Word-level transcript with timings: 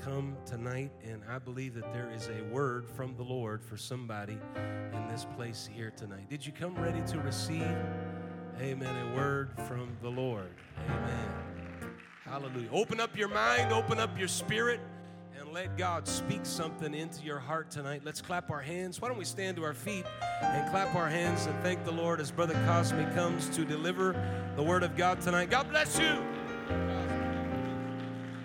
come 0.00 0.36
tonight, 0.46 0.90
and 1.04 1.22
I 1.28 1.38
believe 1.38 1.74
that 1.74 1.92
there 1.92 2.10
is 2.10 2.28
a 2.28 2.42
word 2.52 2.88
from 2.88 3.14
the 3.16 3.22
Lord 3.22 3.62
for 3.62 3.76
somebody 3.76 4.38
in 4.56 5.08
this 5.08 5.26
place 5.36 5.68
here 5.70 5.92
tonight. 5.94 6.28
Did 6.28 6.44
you 6.44 6.52
come 6.52 6.74
ready 6.76 7.02
to 7.08 7.18
receive, 7.20 7.76
amen, 8.60 9.12
a 9.12 9.16
word 9.16 9.50
from 9.68 9.96
the 10.00 10.08
Lord? 10.08 10.52
Amen. 10.88 11.28
Hallelujah. 12.24 12.68
Open 12.72 12.98
up 12.98 13.16
your 13.16 13.28
mind, 13.28 13.72
open 13.72 13.98
up 13.98 14.18
your 14.18 14.28
spirit, 14.28 14.80
and 15.38 15.52
let 15.52 15.76
God 15.76 16.08
speak 16.08 16.46
something 16.46 16.94
into 16.94 17.22
your 17.22 17.38
heart 17.38 17.70
tonight. 17.70 18.00
Let's 18.02 18.22
clap 18.22 18.50
our 18.50 18.60
hands. 18.60 19.00
Why 19.02 19.08
don't 19.08 19.18
we 19.18 19.24
stand 19.24 19.56
to 19.56 19.64
our 19.64 19.74
feet 19.74 20.06
and 20.42 20.70
clap 20.70 20.94
our 20.94 21.08
hands 21.08 21.46
and 21.46 21.62
thank 21.62 21.84
the 21.84 21.92
Lord 21.92 22.20
as 22.20 22.30
Brother 22.30 22.54
Cosme 22.66 23.04
comes 23.14 23.48
to 23.50 23.64
deliver 23.64 24.14
the 24.56 24.62
word 24.62 24.82
of 24.82 24.96
God 24.96 25.20
tonight. 25.20 25.50
God 25.50 25.68
bless 25.68 25.98
you. 25.98 26.22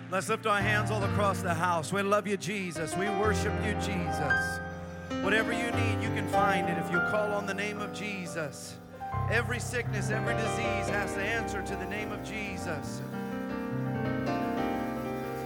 Let's 0.08 0.28
lift 0.28 0.46
our 0.46 0.60
hands 0.60 0.92
all 0.92 1.02
across 1.02 1.42
the 1.42 1.52
house. 1.52 1.92
We 1.92 2.00
love 2.00 2.28
you, 2.28 2.36
Jesus. 2.36 2.96
We 2.96 3.08
worship 3.08 3.52
you, 3.64 3.72
Jesus. 3.74 4.60
Whatever 5.22 5.52
you 5.52 5.68
need, 5.72 6.00
you 6.00 6.10
can 6.10 6.28
find 6.28 6.68
it 6.68 6.78
if 6.78 6.92
you 6.92 7.00
call 7.10 7.32
on 7.32 7.44
the 7.44 7.54
name 7.54 7.80
of 7.80 7.92
Jesus. 7.92 8.76
Every 9.32 9.58
sickness, 9.58 10.10
every 10.10 10.34
disease 10.34 10.88
has 10.90 11.12
to 11.14 11.20
answer 11.20 11.60
to 11.60 11.74
the 11.74 11.86
name 11.86 12.12
of 12.12 12.22
Jesus. 12.22 13.00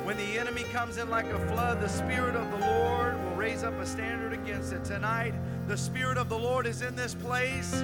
When 0.05 0.19
the 0.19 0.39
enemy 0.39 0.65
comes 0.65 0.99
in 0.99 1.09
like 1.09 1.27
a 1.27 1.39
flood, 1.49 1.81
the 1.81 1.89
Spirit 1.89 2.37
of 2.37 2.51
the 2.51 2.59
Lord 2.59 3.17
will 3.25 3.37
raise 3.37 3.63
up 3.63 3.73
a 3.75 3.87
standard 3.87 4.35
against 4.35 4.75
it. 4.75 4.85
Tonight, 4.85 5.33
the 5.69 5.77
Spirit 5.77 6.19
of 6.19 6.29
the 6.29 6.39
Lord 6.39 6.67
is 6.67 6.83
in 6.83 6.95
this 6.95 7.15
place. 7.15 7.83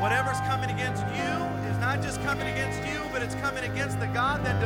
Whatever's 0.00 0.40
coming 0.40 0.70
against 0.70 1.02
you 1.14 1.70
is 1.70 1.78
not 1.78 2.02
just 2.02 2.20
coming 2.22 2.46
against 2.48 2.86
you, 2.88 3.00
but 3.12 3.22
it's 3.22 3.36
coming 3.36 3.64
against 3.64 4.00
the 4.00 4.06
God 4.08 4.44
that 4.44 4.60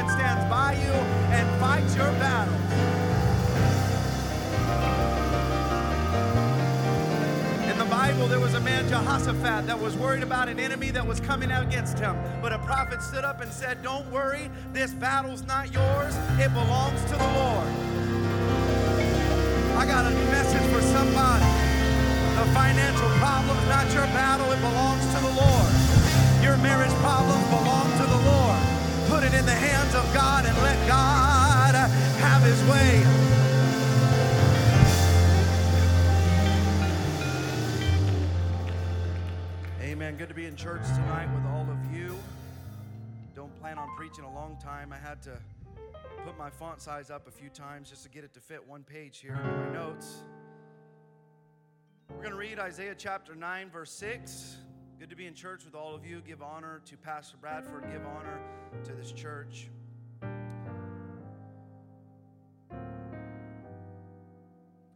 and 0.00 0.10
stands 0.10 0.48
by 0.48 0.72
you 0.72 0.92
and 1.36 1.60
fights 1.60 1.94
your 1.94 2.10
battles. 2.12 2.56
In 7.70 7.76
the 7.76 7.84
Bible, 7.84 8.26
there 8.26 8.40
was 8.40 8.54
a 8.54 8.60
man, 8.60 8.88
Jehoshaphat, 8.88 9.66
that 9.66 9.78
was 9.78 9.94
worried 9.98 10.22
about 10.22 10.48
an 10.48 10.58
enemy 10.58 10.90
that 10.90 11.06
was 11.06 11.20
coming 11.20 11.52
out 11.52 11.64
against 11.64 11.98
him. 11.98 12.16
But 12.40 12.54
a 12.54 12.58
prophet 12.60 13.02
stood 13.02 13.24
up 13.24 13.42
and 13.42 13.52
said, 13.52 13.82
Don't 13.82 14.10
worry, 14.10 14.50
this 14.72 14.94
battle's 14.94 15.46
not 15.46 15.70
yours, 15.70 16.16
it 16.38 16.50
belongs 16.54 17.04
to 17.04 17.12
the 17.12 17.30
Lord. 17.36 17.68
I 19.76 19.84
got 19.84 20.06
a 20.10 20.14
message 20.32 20.64
for 20.72 20.80
somebody. 20.80 21.44
The 22.40 22.46
financial 22.56 23.10
problem's 23.20 23.68
not 23.68 23.84
your 23.92 24.08
battle, 24.16 24.50
it 24.50 24.60
belongs 24.60 25.04
to 25.12 25.20
the 25.20 25.34
Lord. 25.44 25.70
Your 26.42 26.56
marriage 26.64 26.94
problems 27.04 27.44
belong 27.48 27.90
to 28.00 28.06
the 28.08 28.30
Lord. 28.30 28.79
Put 29.20 29.34
it 29.34 29.38
in 29.38 29.44
the 29.44 29.52
hands 29.52 29.94
of 29.94 30.14
God 30.14 30.46
and 30.46 30.56
let 30.62 30.88
God 30.88 31.74
have 31.74 32.42
his 32.42 32.58
way. 32.64 33.02
Amen. 39.82 40.16
Good 40.16 40.30
to 40.30 40.34
be 40.34 40.46
in 40.46 40.56
church 40.56 40.80
tonight 40.94 41.28
with 41.34 41.44
all 41.44 41.68
of 41.70 41.94
you. 41.94 42.16
Don't 43.36 43.54
plan 43.60 43.76
on 43.76 43.94
preaching 43.94 44.24
a 44.24 44.34
long 44.34 44.56
time. 44.56 44.90
I 44.90 44.96
had 44.96 45.20
to 45.24 45.38
put 46.24 46.38
my 46.38 46.48
font 46.48 46.80
size 46.80 47.10
up 47.10 47.28
a 47.28 47.30
few 47.30 47.50
times 47.50 47.90
just 47.90 48.02
to 48.04 48.08
get 48.08 48.24
it 48.24 48.32
to 48.32 48.40
fit 48.40 48.66
one 48.66 48.84
page 48.84 49.18
here 49.18 49.38
in 49.38 49.74
my 49.74 49.80
notes. 49.80 50.22
We're 52.08 52.22
going 52.22 52.30
to 52.30 52.38
read 52.38 52.58
Isaiah 52.58 52.94
chapter 52.96 53.34
9, 53.34 53.68
verse 53.68 53.92
6. 53.92 54.56
Good 55.00 55.08
to 55.08 55.16
be 55.16 55.26
in 55.26 55.32
church 55.32 55.64
with 55.64 55.74
all 55.74 55.94
of 55.94 56.04
you. 56.04 56.20
Give 56.20 56.42
honor 56.42 56.82
to 56.84 56.96
Pastor 56.98 57.38
Bradford, 57.40 57.84
give 57.90 58.02
honor 58.04 58.38
to 58.84 58.92
this 58.92 59.12
church. 59.12 59.70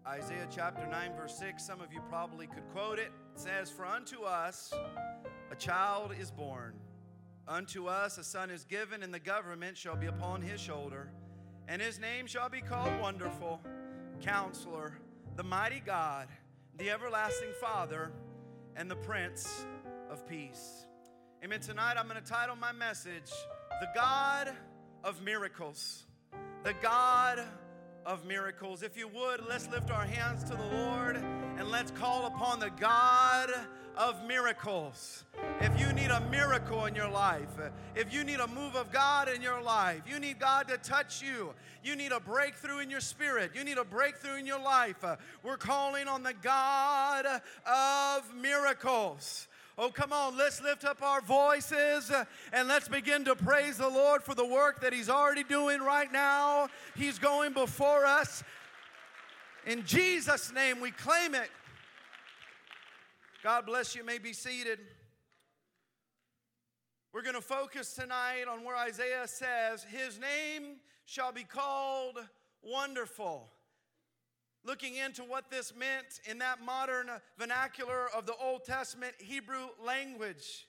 Isaiah 0.07 0.47
chapter 0.51 0.87
9, 0.87 1.13
verse 1.17 1.39
6, 1.39 1.65
some 1.65 1.81
of 1.81 1.91
you 1.91 2.03
probably 2.11 2.47
could 2.47 2.69
quote 2.75 2.99
it. 2.99 3.13
It 3.35 3.41
says, 3.41 3.71
For 3.71 3.87
unto 3.87 4.25
us 4.25 4.75
a 5.51 5.57
child 5.57 6.13
is 6.21 6.31
born, 6.31 6.75
unto 7.49 7.87
us 7.87 8.19
a 8.19 8.25
son 8.25 8.51
is 8.51 8.65
given, 8.65 9.03
and 9.03 9.13
the 9.13 9.19
government 9.19 9.75
shall 9.75 9.97
be 9.97 10.09
upon 10.09 10.43
his 10.43 10.61
shoulder, 10.61 11.09
and 11.67 11.81
his 11.81 11.99
name 11.99 12.27
shall 12.27 12.51
be 12.51 12.61
called 12.61 12.93
Wonderful, 13.01 13.59
Counselor, 14.21 14.99
the 15.37 15.43
Mighty 15.43 15.81
God 15.81 16.29
the 16.77 16.91
everlasting 16.91 17.53
Father, 17.61 18.11
and 18.77 18.91
the 18.91 18.97
Prince 18.97 19.65
of 20.15 20.29
Peace. 20.29 20.87
Amen. 21.45 21.59
Tonight 21.59 21.97
I'm 21.99 22.07
going 22.07 22.23
to 22.23 22.25
title 22.25 22.55
my 22.55 22.71
message, 22.71 23.33
The 23.81 23.89
God 23.97 24.49
of 25.03 25.21
Miracles. 25.25 26.05
The 26.63 26.73
God 26.81 27.45
of 28.07 28.25
miracles. 28.25 28.85
If 28.85 28.97
you 28.97 29.09
would, 29.09 29.45
let's 29.49 29.69
lift 29.71 29.91
our 29.91 30.05
hands 30.05 30.45
to 30.45 30.57
the 30.57 30.67
Lord 30.67 31.17
and 31.17 31.69
let's 31.69 31.91
call 31.91 32.27
upon 32.27 32.61
the 32.61 32.71
God 32.71 33.51
of 33.97 34.25
miracles. 34.25 35.25
If 35.61 35.81
you 35.81 35.93
need 35.93 36.11
a 36.11 36.21
miracle 36.31 36.87
in 36.87 36.95
your 36.95 37.09
life, 37.09 37.59
if 37.97 38.15
you 38.15 38.23
need 38.23 38.39
a 38.39 38.47
move 38.47 38.77
of 38.77 38.93
God 38.93 39.29
in 39.29 39.43
your 39.43 39.61
life, 39.61 40.03
you 40.09 40.21
need 40.21 40.39
God 40.39 40.69
to 40.69 40.79
touch 40.79 41.23
you, 41.23 41.55
you 41.83 41.97
need 41.97 42.13
a 42.13 42.21
breakthrough 42.21 42.79
in 42.79 42.91
your 42.91 43.01
spirit, 43.01 43.51
you 43.53 43.65
need 43.65 43.79
a 43.79 43.85
breakthrough 43.85 44.37
in 44.37 44.47
your 44.47 44.61
life, 44.61 45.05
we're 45.43 45.57
calling 45.57 46.07
on 46.07 46.23
the 46.23 46.35
God 46.35 47.27
of 47.67 48.35
miracles. 48.37 49.49
Oh, 49.77 49.91
come 49.91 50.13
on, 50.13 50.37
let's 50.37 50.63
lift 50.63 50.85
up 50.85 51.03
our 51.03 51.21
voices 51.21 52.09
uh, 52.11 52.25
and 52.53 52.69
let's 52.69 52.87
begin 52.87 53.25
to 53.25 53.35
praise 53.35 53.77
the 53.77 53.89
Lord 53.89 54.23
for 54.23 54.35
the 54.35 54.47
work 54.47 54.81
that 54.83 54.93
He's 54.93 55.09
already 55.09 55.43
doing 55.43 55.81
right 55.81 56.13
now. 56.13 56.69
He's 56.97 57.19
going 57.19 57.53
before 57.53 58.07
us. 58.07 58.45
In 59.67 59.85
Jesus' 59.85 60.53
name, 60.53 60.81
we 60.81 60.93
claim 60.93 61.35
it. 61.35 61.51
God 63.43 63.67
bless 63.67 63.97
you. 63.97 64.03
you 64.03 64.07
may 64.07 64.19
be 64.19 64.33
seated. 64.33 64.79
We're 67.13 67.23
going 67.23 67.35
to 67.35 67.41
focus 67.41 67.95
tonight 67.95 68.45
on 68.49 68.65
where 68.65 68.77
Isaiah 68.77 69.27
says, 69.27 69.85
His 69.85 70.21
name 70.21 70.77
shall 71.05 71.33
be 71.33 71.45
called 71.45 72.19
Wonderful. 72.63 73.51
Looking 74.65 74.97
into 74.97 75.23
what 75.23 75.51
this 75.51 75.75
meant 75.77 76.21
in 76.25 76.39
that 76.39 76.63
modern 76.65 77.11
vernacular 77.39 78.09
of 78.17 78.25
the 78.25 78.35
Old 78.37 78.65
Testament 78.65 79.15
Hebrew 79.19 79.69
language. 79.85 80.67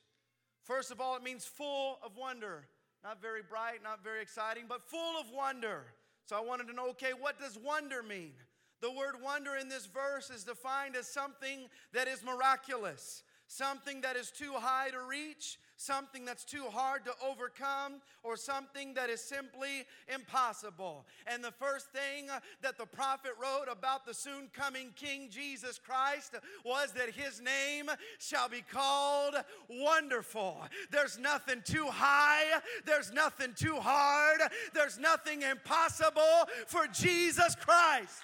First 0.63 0.91
of 0.91 0.99
all, 0.99 1.15
it 1.15 1.23
means 1.23 1.45
full 1.45 1.99
of 2.03 2.17
wonder. 2.17 2.67
Not 3.03 3.21
very 3.21 3.41
bright, 3.41 3.83
not 3.83 4.03
very 4.03 4.21
exciting, 4.21 4.65
but 4.67 4.81
full 4.81 5.19
of 5.19 5.27
wonder. 5.33 5.83
So 6.25 6.35
I 6.35 6.41
wanted 6.41 6.67
to 6.67 6.73
know 6.73 6.89
okay, 6.89 7.11
what 7.17 7.39
does 7.39 7.57
wonder 7.57 8.03
mean? 8.03 8.33
The 8.81 8.91
word 8.91 9.15
wonder 9.23 9.55
in 9.55 9.69
this 9.69 9.85
verse 9.85 10.29
is 10.29 10.43
defined 10.43 10.95
as 10.95 11.07
something 11.07 11.67
that 11.93 12.07
is 12.07 12.23
miraculous, 12.23 13.23
something 13.47 14.01
that 14.01 14.15
is 14.15 14.31
too 14.31 14.53
high 14.53 14.89
to 14.89 15.01
reach, 15.01 15.57
something 15.77 16.25
that's 16.25 16.45
too 16.45 16.63
hard 16.71 17.03
to 17.05 17.11
overcome, 17.23 18.01
or 18.23 18.37
something 18.37 18.93
that 18.93 19.09
is 19.09 19.21
simply 19.21 19.85
impossible. 20.13 21.05
And 21.27 21.43
the 21.43 21.51
first 21.51 21.87
thing 21.91 22.29
uh, 22.29 22.39
that 22.61 22.77
the 22.77 22.85
prophet 22.85 23.31
wrote 23.41 23.67
about 23.71 24.05
the 24.05 24.13
soon 24.13 24.49
coming 24.53 24.93
King 24.95 25.29
Jesus 25.29 25.79
Christ 25.79 26.35
was 26.63 26.91
that 26.93 27.09
his 27.09 27.41
name 27.41 27.89
shall 28.19 28.49
be 28.49 28.63
called 28.71 29.35
Wonderful. 29.69 30.61
There's 30.91 31.19
nothing 31.19 31.61
too 31.65 31.87
high, 31.87 32.61
there's 32.85 33.11
nothing 33.11 33.53
too 33.55 33.75
hard, 33.75 34.41
there's 34.73 34.97
nothing 34.97 35.41
impossible 35.41 36.21
for 36.67 36.87
Jesus 36.87 37.55
Christ. 37.55 38.23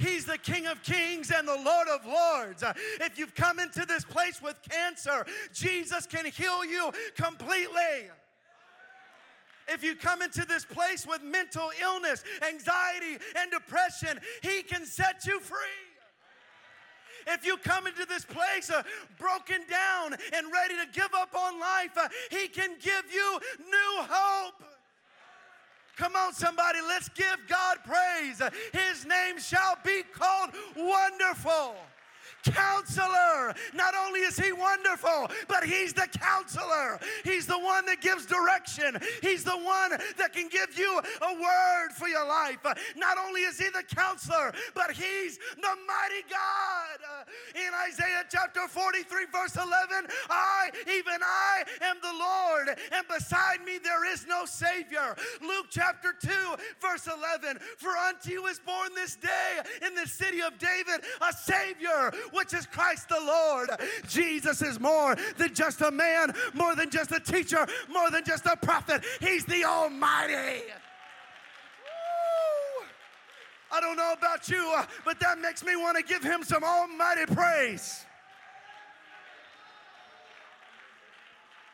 He's 0.00 0.24
the 0.24 0.38
King 0.38 0.66
of 0.66 0.82
Kings 0.82 1.30
and 1.30 1.46
the 1.46 1.54
Lord 1.54 1.88
of 1.88 2.06
Lords. 2.06 2.64
If 3.00 3.18
you've 3.18 3.34
come 3.34 3.58
into 3.58 3.84
this 3.84 4.02
place 4.04 4.40
with 4.42 4.56
cancer, 4.68 5.26
Jesus 5.52 6.06
can 6.06 6.24
heal 6.24 6.64
you 6.64 6.90
completely. 7.14 8.08
If 9.68 9.84
you 9.84 9.94
come 9.94 10.22
into 10.22 10.44
this 10.46 10.64
place 10.64 11.06
with 11.06 11.22
mental 11.22 11.70
illness, 11.80 12.24
anxiety, 12.48 13.22
and 13.36 13.50
depression, 13.52 14.18
He 14.42 14.62
can 14.62 14.86
set 14.86 15.26
you 15.26 15.38
free. 15.38 15.58
If 17.26 17.44
you 17.44 17.58
come 17.58 17.86
into 17.86 18.06
this 18.06 18.24
place 18.24 18.70
uh, 18.70 18.82
broken 19.18 19.60
down 19.70 20.14
and 20.32 20.46
ready 20.52 20.74
to 20.76 20.86
give 20.92 21.10
up 21.14 21.34
on 21.34 21.60
life, 21.60 21.96
uh, 21.96 22.08
He 22.30 22.48
can 22.48 22.70
give 22.80 23.04
you 23.12 23.38
new 23.58 24.02
hope. 24.08 24.64
Come 26.00 26.16
on, 26.16 26.32
somebody, 26.32 26.78
let's 26.88 27.10
give 27.10 27.36
God 27.46 27.76
praise. 27.84 28.40
His 28.72 29.04
name 29.04 29.38
shall 29.38 29.76
be 29.84 30.02
called 30.14 30.48
Wonderful. 30.74 31.74
Counselor. 32.44 33.54
Not 33.74 33.94
only 33.94 34.20
is 34.20 34.38
He 34.38 34.52
wonderful, 34.52 35.30
but 35.48 35.64
He's 35.64 35.92
the 35.92 36.08
counselor. 36.18 36.98
He's 37.24 37.46
the 37.46 37.58
one 37.58 37.86
that 37.86 38.00
gives 38.00 38.26
direction. 38.26 38.98
He's 39.22 39.44
the 39.44 39.56
one 39.56 39.90
that 40.18 40.32
can 40.32 40.48
give 40.48 40.78
you 40.78 40.98
a 40.98 41.34
word 41.34 41.90
for 41.94 42.08
your 42.08 42.26
life. 42.26 42.58
Not 42.96 43.18
only 43.18 43.42
is 43.42 43.58
He 43.58 43.68
the 43.68 43.84
counselor, 43.94 44.52
but 44.74 44.92
He's 44.92 45.38
the 45.56 45.76
mighty 45.86 46.24
God. 46.28 47.26
In 47.54 47.70
Isaiah 47.88 48.24
chapter 48.30 48.66
43, 48.68 49.26
verse 49.32 49.56
11, 49.56 50.06
I, 50.28 50.70
even 50.88 51.20
I, 51.22 51.64
am 51.82 51.96
the 52.02 52.12
Lord, 52.12 52.78
and 52.92 53.06
beside 53.08 53.64
me 53.64 53.78
there 53.82 54.10
is 54.12 54.26
no 54.26 54.44
Savior. 54.44 55.16
Luke 55.40 55.66
chapter 55.70 56.14
2, 56.20 56.30
verse 56.80 57.06
11, 57.06 57.58
for 57.78 57.90
unto 57.96 58.30
you 58.30 58.46
is 58.46 58.58
born 58.58 58.90
this 58.94 59.16
day 59.16 59.86
in 59.86 59.94
the 59.94 60.06
city 60.06 60.40
of 60.40 60.58
David 60.58 61.04
a 61.20 61.32
Savior, 61.32 62.12
which 62.32 62.54
is 62.54 62.66
Christ 62.66 63.08
the 63.08 63.20
Lord. 63.20 63.70
Jesus 64.08 64.62
is 64.62 64.80
more 64.80 65.16
than 65.36 65.54
just 65.54 65.80
a 65.80 65.90
man, 65.90 66.32
more 66.54 66.74
than 66.74 66.90
just 66.90 67.12
a 67.12 67.20
teacher, 67.20 67.66
more 67.88 68.10
than 68.10 68.24
just 68.24 68.46
a 68.46 68.56
prophet. 68.56 69.04
He's 69.20 69.44
the 69.44 69.64
Almighty. 69.64 70.62
I 73.72 73.80
don't 73.80 73.96
know 73.96 74.12
about 74.12 74.48
you, 74.48 74.72
uh, 74.76 74.84
but 75.04 75.20
that 75.20 75.38
makes 75.38 75.64
me 75.64 75.76
want 75.76 75.96
to 75.96 76.02
give 76.02 76.24
him 76.24 76.42
some 76.42 76.64
almighty 76.64 77.26
praise. 77.26 78.04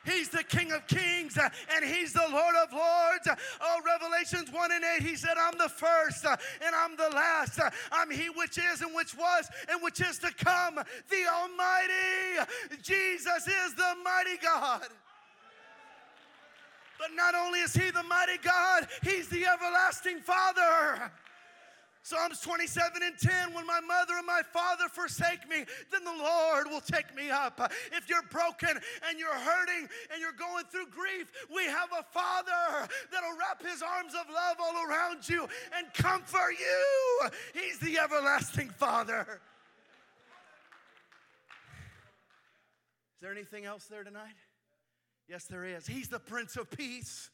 He's 0.07 0.29
the 0.29 0.45
King 0.45 0.73
of 0.73 0.87
Kings 0.87 1.37
uh, 1.37 1.49
and 1.75 1.85
He's 1.85 2.13
the 2.13 2.27
Lord 2.31 2.55
of 2.63 2.73
Lords. 2.73 3.29
Oh, 3.61 3.81
Revelations 3.85 4.51
1 4.53 4.73
and 4.73 4.85
8, 5.01 5.03
He 5.03 5.17
said, 5.17 5.35
I'm 5.39 5.59
the 5.59 5.69
first 5.69 6.25
uh, 6.25 6.37
and 6.65 6.75
I'm 6.75 6.97
the 6.97 7.15
last. 7.15 7.61
I'm 7.93 8.11
He 8.11 8.29
which 8.31 8.59
is 8.59 8.83
and 8.83 8.95
which 8.95 9.17
was 9.17 9.49
and 9.69 9.83
which 9.83 10.01
is 10.01 10.19
to 10.19 10.33
come, 10.33 10.77
the 10.77 11.27
Almighty. 11.33 12.51
Jesus 12.83 13.47
is 13.47 13.75
the 13.75 13.95
mighty 14.05 14.37
God. 14.43 14.87
But 16.99 17.09
not 17.15 17.35
only 17.35 17.61
is 17.61 17.75
He 17.75 17.91
the 17.91 18.03
mighty 18.05 18.39
God, 18.43 18.89
He's 19.03 19.29
the 19.29 19.47
everlasting 19.47 20.21
Father. 20.21 21.11
Psalms 22.07 22.39
27 22.39 23.03
and 23.03 23.19
10 23.19 23.53
When 23.53 23.67
my 23.67 23.81
mother 23.81 24.15
and 24.17 24.27
my 24.27 24.43
father 24.53 24.85
forsake 24.89 25.49
me, 25.49 25.65
then 25.91 26.05
the 26.05 26.23
Lord 26.23 26.69
will 26.69 26.81
take 26.81 27.13
me 27.17 27.31
up. 27.31 27.73
If 27.91 28.09
you're 28.09 28.23
broken 28.31 28.79
and 29.09 29.19
you're 29.19 29.35
hurting 29.35 29.89
and 30.13 30.21
you're 30.21 30.31
going 30.31 30.67
through 30.71 30.87
grief, 30.93 31.33
we 31.53 31.65
have 31.65 31.89
a 31.91 32.05
father 32.05 32.89
that'll 33.11 33.37
wrap 33.37 33.61
his 33.61 33.83
arms 33.83 34.15
of 34.15 34.33
love 34.33 34.57
all 34.61 34.89
around 34.89 35.29
you 35.29 35.49
and 35.77 35.93
comfort 35.95 36.55
you. 36.61 37.29
He's 37.61 37.81
the 37.81 37.99
everlasting 37.99 38.71
father. 38.71 39.41
Is 43.17 43.21
there 43.21 43.33
anything 43.33 43.65
else 43.65 43.87
there 43.87 44.05
tonight? 44.05 44.37
Yes, 45.29 45.47
there 45.47 45.65
is. 45.65 45.89
He's 45.89 46.07
the 46.07 46.21
Prince 46.21 46.57
of 46.57 46.71
Peace. 46.71 47.31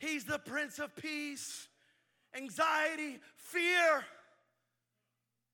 He's 0.00 0.24
the 0.24 0.40
Prince 0.40 0.80
of 0.80 0.96
Peace 0.96 1.68
anxiety, 2.36 3.18
fear. 3.36 4.04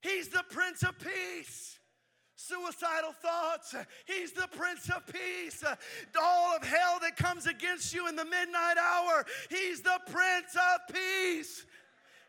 He's 0.00 0.28
the 0.28 0.44
Prince 0.50 0.82
of 0.82 0.98
Peace. 0.98 1.78
Suicidal 2.36 3.12
thoughts, 3.12 3.74
he's 4.04 4.32
the 4.32 4.48
Prince 4.54 4.90
of 4.90 5.06
Peace. 5.06 5.64
All 6.20 6.54
of 6.54 6.62
hell 6.62 6.98
that 7.00 7.16
comes 7.16 7.46
against 7.46 7.94
you 7.94 8.06
in 8.06 8.16
the 8.16 8.24
midnight 8.24 8.76
hour, 8.76 9.24
he's 9.48 9.80
the 9.80 9.98
Prince 10.10 10.54
of 10.54 10.94
Peace. 10.94 11.64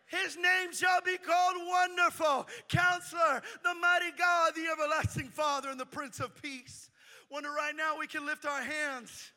His 0.05 0.37
name 0.37 0.71
shall 0.71 1.01
be 1.01 1.17
called 1.17 1.55
Wonderful, 1.67 2.47
Counselor, 2.69 3.41
the 3.63 3.73
Mighty 3.81 4.11
God, 4.17 4.53
the 4.55 4.67
Everlasting 4.71 5.29
Father, 5.29 5.69
and 5.69 5.79
the 5.79 5.85
Prince 5.85 6.19
of 6.19 6.39
Peace. 6.41 6.89
Wonder 7.29 7.49
right 7.49 7.75
now 7.75 7.97
we 7.99 8.07
can 8.07 8.25
lift 8.25 8.45
our 8.45 8.61
hands. 8.61 9.31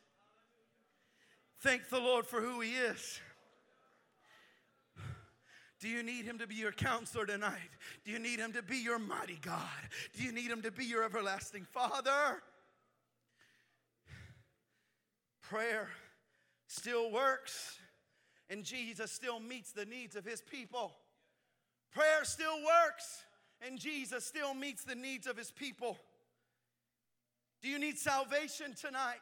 Thank 1.61 1.89
the 1.89 1.99
Lord 1.99 2.25
for 2.25 2.39
who 2.39 2.61
He 2.61 2.71
is. 2.71 3.19
Do 5.79 5.87
you 5.87 6.03
need 6.03 6.25
him 6.25 6.37
to 6.39 6.47
be 6.47 6.55
your 6.55 6.73
counselor 6.73 7.25
tonight? 7.25 7.69
Do 8.03 8.11
you 8.11 8.19
need 8.19 8.39
him 8.39 8.51
to 8.53 8.61
be 8.61 8.77
your 8.77 8.99
mighty 8.99 9.39
God? 9.41 9.63
Do 10.13 10.23
you 10.23 10.31
need 10.33 10.51
him 10.51 10.61
to 10.63 10.71
be 10.71 10.83
your 10.83 11.03
everlasting 11.03 11.65
Father? 11.71 12.41
Prayer 15.41 15.87
still 16.67 17.11
works, 17.11 17.79
and 18.49 18.63
Jesus 18.63 19.11
still 19.11 19.39
meets 19.39 19.71
the 19.71 19.85
needs 19.85 20.15
of 20.15 20.25
his 20.25 20.41
people. 20.41 20.93
Prayer 21.93 22.23
still 22.23 22.57
works, 22.57 23.23
and 23.65 23.79
Jesus 23.79 24.25
still 24.25 24.53
meets 24.53 24.83
the 24.83 24.95
needs 24.95 25.27
of 25.27 25.37
his 25.37 25.49
people. 25.49 25.97
Do 27.61 27.69
you 27.69 27.79
need 27.79 27.97
salvation 27.97 28.73
tonight? 28.79 29.17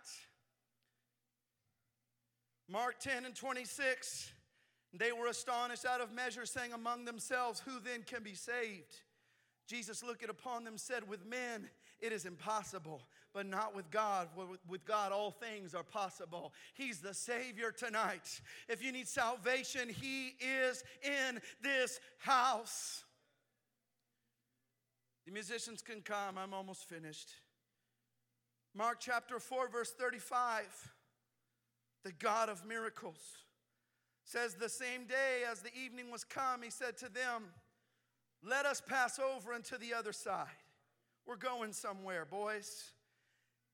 Mark 2.68 3.00
10 3.00 3.26
and 3.26 3.36
26. 3.36 4.32
They 4.94 5.12
were 5.12 5.28
astonished 5.28 5.86
out 5.86 6.02
of 6.02 6.14
measure, 6.14 6.46
saying 6.46 6.74
among 6.74 7.06
themselves, 7.06 7.62
Who 7.66 7.80
then 7.80 8.04
can 8.04 8.24
be 8.24 8.34
saved? 8.34 9.02
Jesus, 9.68 10.02
looking 10.04 10.30
upon 10.30 10.64
them, 10.64 10.78
said, 10.78 11.08
With 11.08 11.26
men 11.26 11.70
it 12.00 12.14
is 12.14 12.26
impossible, 12.26 13.02
but 13.34 13.46
not 13.46 13.76
with 13.76 13.90
God. 13.92 14.30
With 14.68 14.86
God, 14.86 15.12
all 15.12 15.32
things 15.32 15.76
are 15.76 15.84
possible. 15.84 16.54
He's 16.74 17.00
the 17.00 17.14
Savior 17.14 17.72
tonight. 17.72 18.42
If 18.70 18.84
you 18.84 18.92
need 18.92 19.08
salvation, 19.08 19.90
He 19.90 20.36
is 20.40 20.84
in 21.04 21.42
this 21.62 22.00
house. 22.20 23.04
The 25.26 25.34
musicians 25.34 25.82
can 25.82 26.02
come. 26.02 26.38
I'm 26.38 26.54
almost 26.54 26.88
finished. 26.88 27.30
Mark 28.74 29.00
chapter 29.02 29.40
4, 29.40 29.70
verse 29.70 29.92
35. 29.92 30.66
The 32.04 32.14
God 32.14 32.48
of 32.48 32.66
miracles 32.66 33.20
says 34.28 34.56
the 34.56 34.68
same 34.68 35.06
day 35.06 35.44
as 35.50 35.62
the 35.62 35.74
evening 35.74 36.12
was 36.12 36.26
come 36.26 36.62
he 36.62 36.70
said 36.70 36.98
to 36.98 37.08
them 37.08 37.46
let 38.44 38.66
us 38.66 38.82
pass 38.82 39.20
over 39.20 39.54
unto 39.54 39.78
the 39.78 39.94
other 39.94 40.14
side. 40.14 40.46
We're 41.26 41.38
going 41.38 41.74
somewhere 41.74 42.26
boys. 42.26 42.92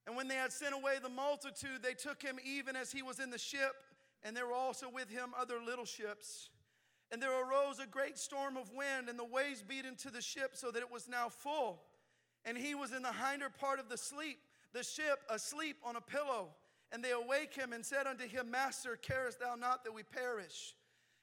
And 0.06 0.16
when 0.16 0.28
they 0.28 0.36
had 0.36 0.52
sent 0.52 0.74
away 0.74 0.96
the 1.02 1.10
multitude 1.10 1.82
they 1.82 1.94
took 1.94 2.22
him 2.22 2.38
even 2.46 2.76
as 2.76 2.92
he 2.92 3.02
was 3.02 3.20
in 3.20 3.32
the 3.32 3.38
ship 3.40 3.74
and 4.24 4.38
there 4.38 4.46
were 4.46 4.54
also 4.54 4.90
with 4.90 5.10
him 5.10 5.32
other 5.40 5.56
little 5.64 5.86
ships. 5.86 6.50
And 7.12 7.22
there 7.22 7.32
arose 7.32 7.80
a 7.80 7.88
great 7.88 8.18
storm 8.20 8.56
of 8.56 8.72
wind 8.74 9.10
and 9.10 9.18
the 9.18 9.26
waves 9.26 9.64
beat 9.68 9.86
into 9.86 10.12
the 10.12 10.22
ship 10.22 10.52
so 10.54 10.70
that 10.72 10.80
it 10.80 10.92
was 10.92 11.10
now 11.10 11.30
full. 11.30 11.82
And 12.46 12.58
he 12.58 12.76
was 12.76 12.94
in 12.94 13.02
the 13.02 13.12
hinder 13.12 13.50
part 13.50 13.80
of 13.80 13.90
the 13.90 13.98
sleep 13.98 14.38
the 14.72 14.84
ship 14.84 15.20
asleep 15.30 15.78
on 15.84 15.96
a 15.96 16.02
pillow 16.02 16.50
and 16.94 17.04
they 17.04 17.12
awake 17.12 17.56
him 17.56 17.74
and 17.74 17.84
said 17.84 18.06
unto 18.06 18.28
him, 18.28 18.52
Master, 18.52 18.96
carest 18.96 19.40
thou 19.40 19.56
not 19.56 19.84
that 19.84 19.94
we 19.94 20.04
perish? 20.04 20.76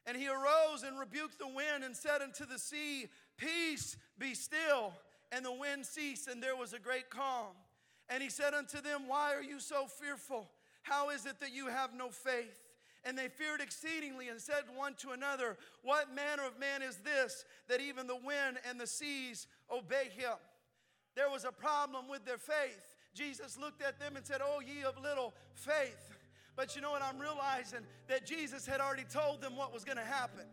And 0.05 0.17
he 0.17 0.29
arose 0.29 0.83
and 0.85 0.99
rebuked 0.99 1.39
the 1.39 1.47
wind 1.47 1.85
and 1.85 1.97
said 1.97 2.21
unto 2.21 2.45
the 2.45 2.59
sea, 2.59 3.07
Peace, 3.37 3.97
be 4.19 4.35
still. 4.35 4.93
And 5.31 5.45
the 5.45 5.53
wind 5.53 5.87
ceased, 5.87 6.27
and 6.27 6.43
there 6.43 6.57
was 6.57 6.73
a 6.73 6.81
great 6.81 7.09
calm. 7.09 7.55
And 8.09 8.21
he 8.21 8.29
said 8.29 8.53
unto 8.53 8.81
them, 8.81 9.03
Why 9.07 9.33
are 9.35 9.43
you 9.43 9.61
so 9.61 9.87
fearful? 9.87 10.51
How 10.83 11.11
is 11.11 11.25
it 11.25 11.39
that 11.39 11.55
you 11.55 11.69
have 11.69 11.95
no 11.95 12.09
faith? 12.09 12.59
And 13.05 13.17
they 13.17 13.29
feared 13.29 13.61
exceedingly 13.61 14.29
and 14.29 14.41
said 14.41 14.65
one 14.75 14.95
to 14.95 15.11
another, 15.11 15.57
What 15.83 16.13
manner 16.13 16.45
of 16.45 16.59
man 16.59 16.83
is 16.83 16.97
this 16.97 17.45
that 17.69 17.81
even 17.81 18.09
the 18.09 18.17
wind 18.17 18.59
and 18.69 18.81
the 18.81 18.89
seas 18.89 19.47
obey 19.73 20.09
him? 20.17 20.35
There 21.15 21.31
was 21.31 21.45
a 21.45 21.53
problem 21.53 22.09
with 22.09 22.25
their 22.25 22.39
faith. 22.39 22.97
Jesus 23.15 23.59
looked 23.59 23.83
at 23.83 23.99
them 23.99 24.17
and 24.17 24.25
said, 24.25 24.41
Oh, 24.45 24.61
ye 24.61 24.85
of 24.85 25.01
little 25.03 25.35
faith. 25.55 26.17
But 26.57 26.77
you 26.77 26.83
know 26.83 26.91
what? 26.91 27.03
I'm 27.03 27.19
realizing 27.19 27.81
that 28.09 28.27
Jesus 28.27 28.67
had 28.67 28.81
already 28.81 29.05
told 29.05 29.41
them 29.41 29.57
what 29.57 29.73
was 29.73 29.85
going 29.85 29.99
to 29.99 30.05
happen. 30.05 30.45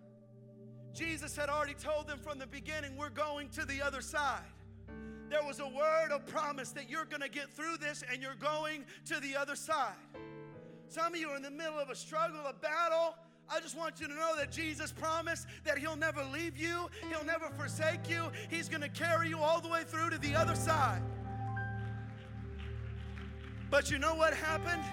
Jesus 0.93 1.35
had 1.35 1.49
already 1.49 1.73
told 1.73 2.07
them 2.07 2.19
from 2.19 2.39
the 2.39 2.47
beginning, 2.47 2.97
We're 2.97 3.09
going 3.09 3.49
to 3.49 3.65
the 3.65 3.81
other 3.81 4.01
side. 4.01 4.41
There 5.29 5.43
was 5.43 5.59
a 5.59 5.67
word 5.67 6.11
of 6.11 6.25
promise 6.25 6.71
that 6.71 6.89
you're 6.89 7.05
going 7.05 7.21
to 7.21 7.29
get 7.29 7.49
through 7.51 7.77
this 7.77 8.03
and 8.09 8.21
you're 8.21 8.35
going 8.35 8.85
to 9.05 9.19
the 9.19 9.35
other 9.35 9.55
side. 9.55 9.95
Some 10.87 11.13
of 11.13 11.19
you 11.19 11.29
are 11.29 11.35
in 11.35 11.41
the 11.41 11.51
middle 11.51 11.77
of 11.77 11.89
a 11.89 11.95
struggle, 11.95 12.39
a 12.47 12.53
battle. 12.53 13.15
I 13.49 13.59
just 13.59 13.77
want 13.77 13.99
you 13.99 14.07
to 14.07 14.13
know 14.13 14.35
that 14.37 14.51
Jesus 14.51 14.91
promised 14.91 15.47
that 15.65 15.77
He'll 15.77 15.97
never 15.97 16.23
leave 16.23 16.57
you, 16.57 16.89
He'll 17.09 17.25
never 17.25 17.49
forsake 17.49 18.09
you. 18.09 18.31
He's 18.49 18.69
going 18.69 18.81
to 18.81 18.89
carry 18.89 19.29
you 19.29 19.39
all 19.39 19.59
the 19.59 19.69
way 19.69 19.83
through 19.85 20.11
to 20.11 20.17
the 20.17 20.35
other 20.35 20.55
side. 20.55 21.01
But 23.69 23.91
you 23.91 23.97
know 23.97 24.15
what 24.15 24.33
happened? 24.33 24.83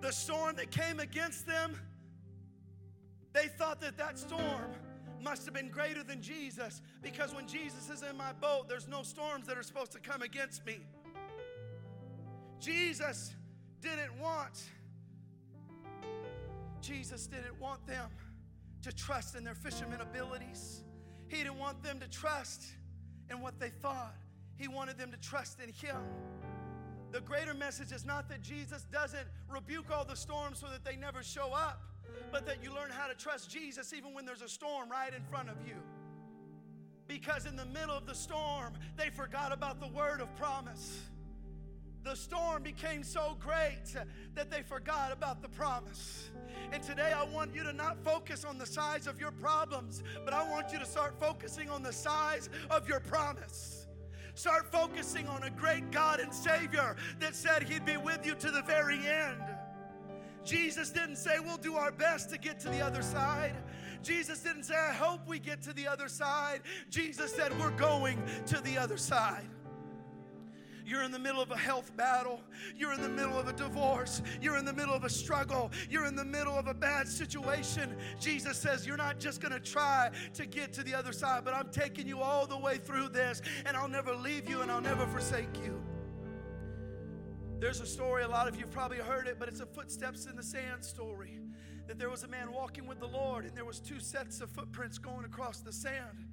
The 0.00 0.12
storm 0.12 0.56
that 0.56 0.70
came 0.70 0.98
against 0.98 1.46
them, 1.46 1.76
they 3.32 3.46
thought 3.46 3.80
that 3.80 3.96
that 3.98 4.18
storm 4.18 4.72
must 5.22 5.44
have 5.44 5.54
been 5.54 5.70
greater 5.70 6.02
than 6.02 6.20
Jesus 6.20 6.82
because 7.02 7.32
when 7.32 7.46
Jesus 7.46 7.88
is 7.88 8.02
in 8.02 8.16
my 8.16 8.32
boat, 8.32 8.68
there's 8.68 8.88
no 8.88 9.02
storms 9.02 9.46
that 9.46 9.56
are 9.56 9.62
supposed 9.62 9.92
to 9.92 10.00
come 10.00 10.22
against 10.22 10.66
me. 10.66 10.80
Jesus 12.58 13.34
didn't 13.80 14.18
want 14.20 14.70
Jesus 16.80 17.28
didn't 17.28 17.60
want 17.60 17.86
them 17.86 18.10
to 18.82 18.92
trust 18.92 19.36
in 19.36 19.44
their 19.44 19.54
fisherman 19.54 20.00
abilities. 20.00 20.82
He 21.28 21.36
didn't 21.36 21.58
want 21.58 21.80
them 21.82 22.00
to 22.00 22.08
trust 22.08 22.64
in 23.30 23.40
what 23.40 23.60
they 23.60 23.70
thought. 23.70 24.16
He 24.56 24.66
wanted 24.66 24.98
them 24.98 25.12
to 25.12 25.16
trust 25.16 25.60
in 25.60 25.72
Him. 25.72 25.96
The 27.12 27.20
greater 27.20 27.52
message 27.52 27.92
is 27.92 28.06
not 28.06 28.30
that 28.30 28.40
Jesus 28.40 28.86
doesn't 28.90 29.26
rebuke 29.50 29.90
all 29.92 30.04
the 30.04 30.16
storms 30.16 30.58
so 30.58 30.66
that 30.68 30.82
they 30.82 30.96
never 30.96 31.22
show 31.22 31.52
up, 31.52 31.82
but 32.30 32.46
that 32.46 32.64
you 32.64 32.74
learn 32.74 32.90
how 32.90 33.06
to 33.06 33.14
trust 33.14 33.50
Jesus 33.50 33.92
even 33.92 34.14
when 34.14 34.24
there's 34.24 34.40
a 34.40 34.48
storm 34.48 34.90
right 34.90 35.12
in 35.14 35.22
front 35.24 35.50
of 35.50 35.56
you. 35.66 35.74
Because 37.06 37.44
in 37.44 37.54
the 37.54 37.66
middle 37.66 37.94
of 37.94 38.06
the 38.06 38.14
storm, 38.14 38.72
they 38.96 39.10
forgot 39.10 39.52
about 39.52 39.78
the 39.78 39.88
word 39.88 40.22
of 40.22 40.34
promise. 40.36 41.02
The 42.02 42.16
storm 42.16 42.62
became 42.62 43.04
so 43.04 43.36
great 43.38 43.94
that 44.34 44.50
they 44.50 44.62
forgot 44.62 45.12
about 45.12 45.42
the 45.42 45.48
promise. 45.50 46.30
And 46.72 46.82
today 46.82 47.12
I 47.14 47.24
want 47.24 47.54
you 47.54 47.62
to 47.62 47.74
not 47.74 48.02
focus 48.02 48.44
on 48.44 48.56
the 48.56 48.66
size 48.66 49.06
of 49.06 49.20
your 49.20 49.32
problems, 49.32 50.02
but 50.24 50.32
I 50.32 50.48
want 50.48 50.72
you 50.72 50.78
to 50.78 50.86
start 50.86 51.20
focusing 51.20 51.68
on 51.68 51.82
the 51.82 51.92
size 51.92 52.48
of 52.70 52.88
your 52.88 53.00
promise. 53.00 53.81
Start 54.34 54.70
focusing 54.72 55.26
on 55.28 55.42
a 55.42 55.50
great 55.50 55.90
God 55.90 56.20
and 56.20 56.32
Savior 56.32 56.96
that 57.20 57.34
said 57.34 57.62
He'd 57.64 57.84
be 57.84 57.96
with 57.96 58.24
you 58.24 58.34
to 58.36 58.50
the 58.50 58.62
very 58.62 58.98
end. 59.06 59.42
Jesus 60.44 60.90
didn't 60.90 61.16
say, 61.16 61.38
We'll 61.38 61.58
do 61.58 61.74
our 61.74 61.92
best 61.92 62.30
to 62.30 62.38
get 62.38 62.58
to 62.60 62.68
the 62.68 62.80
other 62.80 63.02
side. 63.02 63.54
Jesus 64.02 64.40
didn't 64.40 64.64
say, 64.64 64.74
I 64.74 64.92
hope 64.92 65.20
we 65.28 65.38
get 65.38 65.62
to 65.62 65.72
the 65.72 65.86
other 65.86 66.08
side. 66.08 66.62
Jesus 66.90 67.32
said, 67.34 67.58
We're 67.60 67.76
going 67.76 68.22
to 68.46 68.60
the 68.62 68.78
other 68.78 68.96
side. 68.96 69.48
You're 70.84 71.02
in 71.02 71.10
the 71.10 71.18
middle 71.18 71.40
of 71.40 71.50
a 71.50 71.56
health 71.56 71.96
battle. 71.96 72.40
You're 72.76 72.92
in 72.92 73.00
the 73.00 73.08
middle 73.08 73.38
of 73.38 73.48
a 73.48 73.52
divorce. 73.52 74.22
You're 74.40 74.56
in 74.56 74.64
the 74.64 74.72
middle 74.72 74.94
of 74.94 75.04
a 75.04 75.10
struggle. 75.10 75.70
You're 75.88 76.06
in 76.06 76.16
the 76.16 76.24
middle 76.24 76.58
of 76.58 76.66
a 76.66 76.74
bad 76.74 77.08
situation. 77.08 77.96
Jesus 78.20 78.56
says, 78.56 78.86
You're 78.86 78.96
not 78.96 79.18
just 79.18 79.40
going 79.40 79.52
to 79.52 79.60
try 79.60 80.10
to 80.34 80.46
get 80.46 80.72
to 80.74 80.82
the 80.82 80.94
other 80.94 81.12
side, 81.12 81.44
but 81.44 81.54
I'm 81.54 81.70
taking 81.70 82.06
you 82.06 82.20
all 82.20 82.46
the 82.46 82.58
way 82.58 82.78
through 82.78 83.08
this, 83.08 83.42
and 83.66 83.76
I'll 83.76 83.88
never 83.88 84.14
leave 84.14 84.48
you 84.48 84.62
and 84.62 84.70
I'll 84.70 84.80
never 84.80 85.06
forsake 85.06 85.56
you. 85.64 85.82
There's 87.62 87.80
a 87.80 87.86
story, 87.86 88.24
a 88.24 88.28
lot 88.28 88.48
of 88.48 88.58
you 88.58 88.66
probably 88.66 88.98
heard 88.98 89.28
it, 89.28 89.36
but 89.38 89.48
it's 89.48 89.60
a 89.60 89.66
footsteps 89.66 90.26
in 90.26 90.34
the 90.34 90.42
sand 90.42 90.84
story. 90.84 91.38
That 91.86 91.96
there 91.98 92.10
was 92.10 92.24
a 92.24 92.28
man 92.28 92.52
walking 92.52 92.86
with 92.86 92.98
the 92.98 93.06
Lord, 93.06 93.44
and 93.44 93.56
there 93.56 93.64
was 93.64 93.78
two 93.78 94.00
sets 94.00 94.40
of 94.40 94.50
footprints 94.50 94.98
going 94.98 95.24
across 95.24 95.60
the 95.60 95.72
sand. 95.72 96.26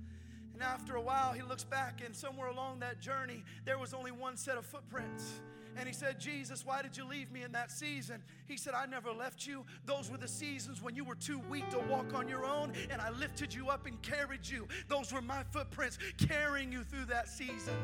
And 0.59 0.67
after 0.67 0.97
a 0.97 1.01
while, 1.01 1.31
he 1.31 1.41
looks 1.41 1.63
back, 1.63 2.01
and 2.05 2.13
somewhere 2.13 2.49
along 2.49 2.81
that 2.81 2.99
journey, 2.99 3.45
there 3.63 3.77
was 3.77 3.93
only 3.93 4.11
one 4.11 4.35
set 4.35 4.57
of 4.57 4.65
footprints. 4.65 5.39
And 5.77 5.87
he 5.87 5.93
said, 5.93 6.19
Jesus, 6.19 6.65
why 6.65 6.81
did 6.81 6.97
you 6.97 7.07
leave 7.07 7.31
me 7.31 7.43
in 7.43 7.51
that 7.53 7.71
season? 7.71 8.21
He 8.47 8.57
said, 8.57 8.73
I 8.73 8.85
never 8.85 9.11
left 9.11 9.47
you. 9.47 9.65
Those 9.85 10.11
were 10.11 10.17
the 10.17 10.27
seasons 10.27 10.81
when 10.81 10.95
you 10.95 11.03
were 11.03 11.15
too 11.15 11.39
weak 11.49 11.69
to 11.69 11.79
walk 11.79 12.13
on 12.13 12.27
your 12.27 12.45
own, 12.45 12.73
and 12.89 13.01
I 13.01 13.11
lifted 13.11 13.53
you 13.53 13.69
up 13.69 13.85
and 13.85 14.01
carried 14.01 14.47
you. 14.47 14.67
Those 14.87 15.13
were 15.13 15.21
my 15.21 15.43
footprints 15.51 15.97
carrying 16.17 16.71
you 16.71 16.83
through 16.83 17.05
that 17.05 17.29
season. 17.29 17.75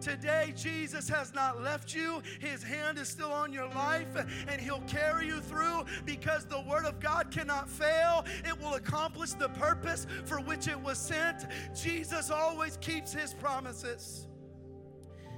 Today, 0.00 0.52
Jesus 0.54 1.08
has 1.08 1.34
not 1.34 1.60
left 1.60 1.92
you. 1.92 2.22
His 2.38 2.62
hand 2.62 2.98
is 2.98 3.08
still 3.08 3.32
on 3.32 3.52
your 3.52 3.68
life, 3.68 4.14
and 4.46 4.60
He'll 4.60 4.82
carry 4.82 5.26
you 5.26 5.40
through 5.40 5.86
because 6.04 6.44
the 6.44 6.60
Word 6.60 6.84
of 6.84 7.00
God 7.00 7.32
cannot 7.32 7.68
fail. 7.68 8.24
It 8.44 8.58
will 8.60 8.74
accomplish 8.74 9.32
the 9.32 9.48
purpose 9.48 10.06
for 10.24 10.40
which 10.40 10.68
it 10.68 10.80
was 10.80 10.98
sent. 10.98 11.46
Jesus 11.74 12.30
always 12.30 12.76
keeps 12.76 13.12
His 13.12 13.34
promises. 13.34 14.28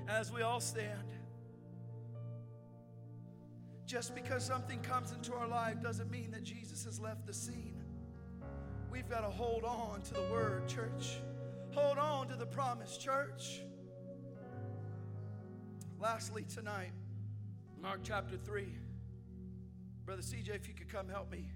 As 0.09 0.31
we 0.33 0.43
all 0.43 0.61
stand, 0.61 0.99
just 3.90 4.14
because 4.14 4.44
something 4.44 4.78
comes 4.82 5.11
into 5.11 5.35
our 5.35 5.49
life 5.49 5.82
doesn't 5.82 6.09
mean 6.12 6.30
that 6.30 6.44
Jesus 6.44 6.85
has 6.85 7.00
left 7.00 7.26
the 7.26 7.35
scene. 7.35 7.75
We've 8.88 9.11
got 9.11 9.23
to 9.23 9.30
hold 9.30 9.64
on 9.64 10.00
to 10.02 10.14
the 10.14 10.23
Word, 10.30 10.68
church. 10.68 11.18
Hold 11.75 11.99
on 11.99 12.28
to 12.28 12.37
the 12.37 12.47
promise, 12.47 12.97
church. 12.97 13.62
Lastly, 15.99 16.44
tonight, 16.54 16.92
Mark 17.82 18.02
chapter 18.04 18.37
3. 18.37 18.68
Brother 20.06 20.23
CJ, 20.23 20.54
if 20.54 20.68
you 20.68 20.75
could 20.75 20.88
come 20.88 21.09
help 21.09 21.32
me. 21.32 21.50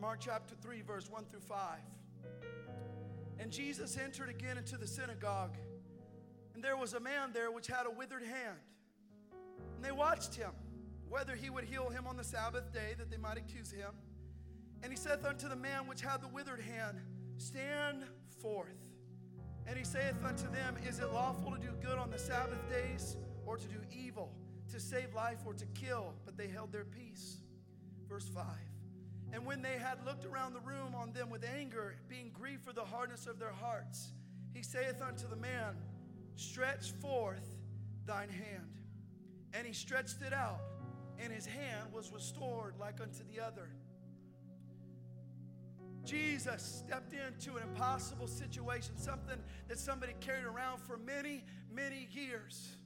Mark 0.00 0.20
chapter 0.20 0.54
3, 0.62 0.82
verse 0.82 1.10
1 1.10 1.24
through 1.24 1.40
5. 1.40 1.58
And 3.40 3.50
Jesus 3.50 3.98
entered 3.98 4.28
again 4.28 4.56
into 4.56 4.76
the 4.76 4.86
synagogue, 4.86 5.56
and 6.54 6.62
there 6.62 6.76
was 6.76 6.94
a 6.94 7.00
man 7.00 7.32
there 7.32 7.50
which 7.50 7.66
had 7.66 7.86
a 7.86 7.90
withered 7.90 8.22
hand. 8.22 8.58
And 9.82 9.90
they 9.90 9.98
watched 9.98 10.36
him, 10.36 10.52
whether 11.08 11.34
he 11.34 11.50
would 11.50 11.64
heal 11.64 11.90
him 11.90 12.06
on 12.06 12.16
the 12.16 12.22
Sabbath 12.22 12.72
day, 12.72 12.94
that 12.98 13.10
they 13.10 13.16
might 13.16 13.36
accuse 13.36 13.72
him. 13.72 13.90
And 14.80 14.92
he 14.92 14.96
saith 14.96 15.24
unto 15.24 15.48
the 15.48 15.56
man 15.56 15.88
which 15.88 16.00
had 16.00 16.22
the 16.22 16.28
withered 16.28 16.60
hand, 16.60 17.00
Stand 17.36 18.04
forth. 18.40 18.78
And 19.66 19.76
he 19.76 19.82
saith 19.82 20.24
unto 20.24 20.48
them, 20.52 20.76
Is 20.86 21.00
it 21.00 21.12
lawful 21.12 21.50
to 21.50 21.58
do 21.58 21.72
good 21.82 21.98
on 21.98 22.12
the 22.12 22.18
Sabbath 22.18 22.60
days, 22.70 23.16
or 23.44 23.56
to 23.56 23.66
do 23.66 23.80
evil, 23.90 24.32
to 24.70 24.78
save 24.78 25.14
life, 25.14 25.38
or 25.44 25.52
to 25.52 25.66
kill? 25.74 26.14
But 26.24 26.36
they 26.36 26.46
held 26.46 26.70
their 26.70 26.84
peace. 26.84 27.38
Verse 28.08 28.28
5. 28.28 28.44
And 29.32 29.44
when 29.44 29.62
they 29.62 29.78
had 29.78 29.98
looked 30.06 30.26
around 30.26 30.52
the 30.52 30.60
room 30.60 30.94
on 30.94 31.12
them 31.12 31.28
with 31.28 31.42
anger, 31.42 31.96
being 32.08 32.30
grieved 32.32 32.62
for 32.62 32.72
the 32.72 32.84
hardness 32.84 33.26
of 33.26 33.40
their 33.40 33.50
hearts, 33.50 34.12
he 34.54 34.62
saith 34.62 35.02
unto 35.02 35.26
the 35.26 35.34
man, 35.34 35.74
Stretch 36.36 36.92
forth 37.00 37.56
thine 38.06 38.28
hand. 38.28 38.81
And 39.54 39.66
he 39.66 39.72
stretched 39.72 40.22
it 40.26 40.32
out, 40.32 40.60
and 41.18 41.32
his 41.32 41.46
hand 41.46 41.92
was 41.92 42.10
restored 42.12 42.74
like 42.78 43.00
unto 43.00 43.22
the 43.24 43.40
other. 43.40 43.68
Jesus 46.04 46.82
stepped 46.84 47.12
into 47.12 47.56
an 47.58 47.62
impossible 47.62 48.26
situation, 48.26 48.96
something 48.96 49.38
that 49.68 49.78
somebody 49.78 50.14
carried 50.20 50.44
around 50.44 50.80
for 50.80 50.96
many, 50.96 51.44
many 51.72 52.08
years. 52.10 52.76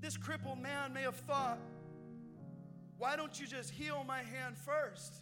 This 0.00 0.16
crippled 0.16 0.58
man 0.58 0.92
may 0.92 1.02
have 1.02 1.16
thought, 1.16 1.58
why 2.98 3.16
don't 3.16 3.40
you 3.40 3.46
just 3.46 3.70
heal 3.70 4.04
my 4.06 4.18
hand 4.18 4.56
first? 4.58 5.14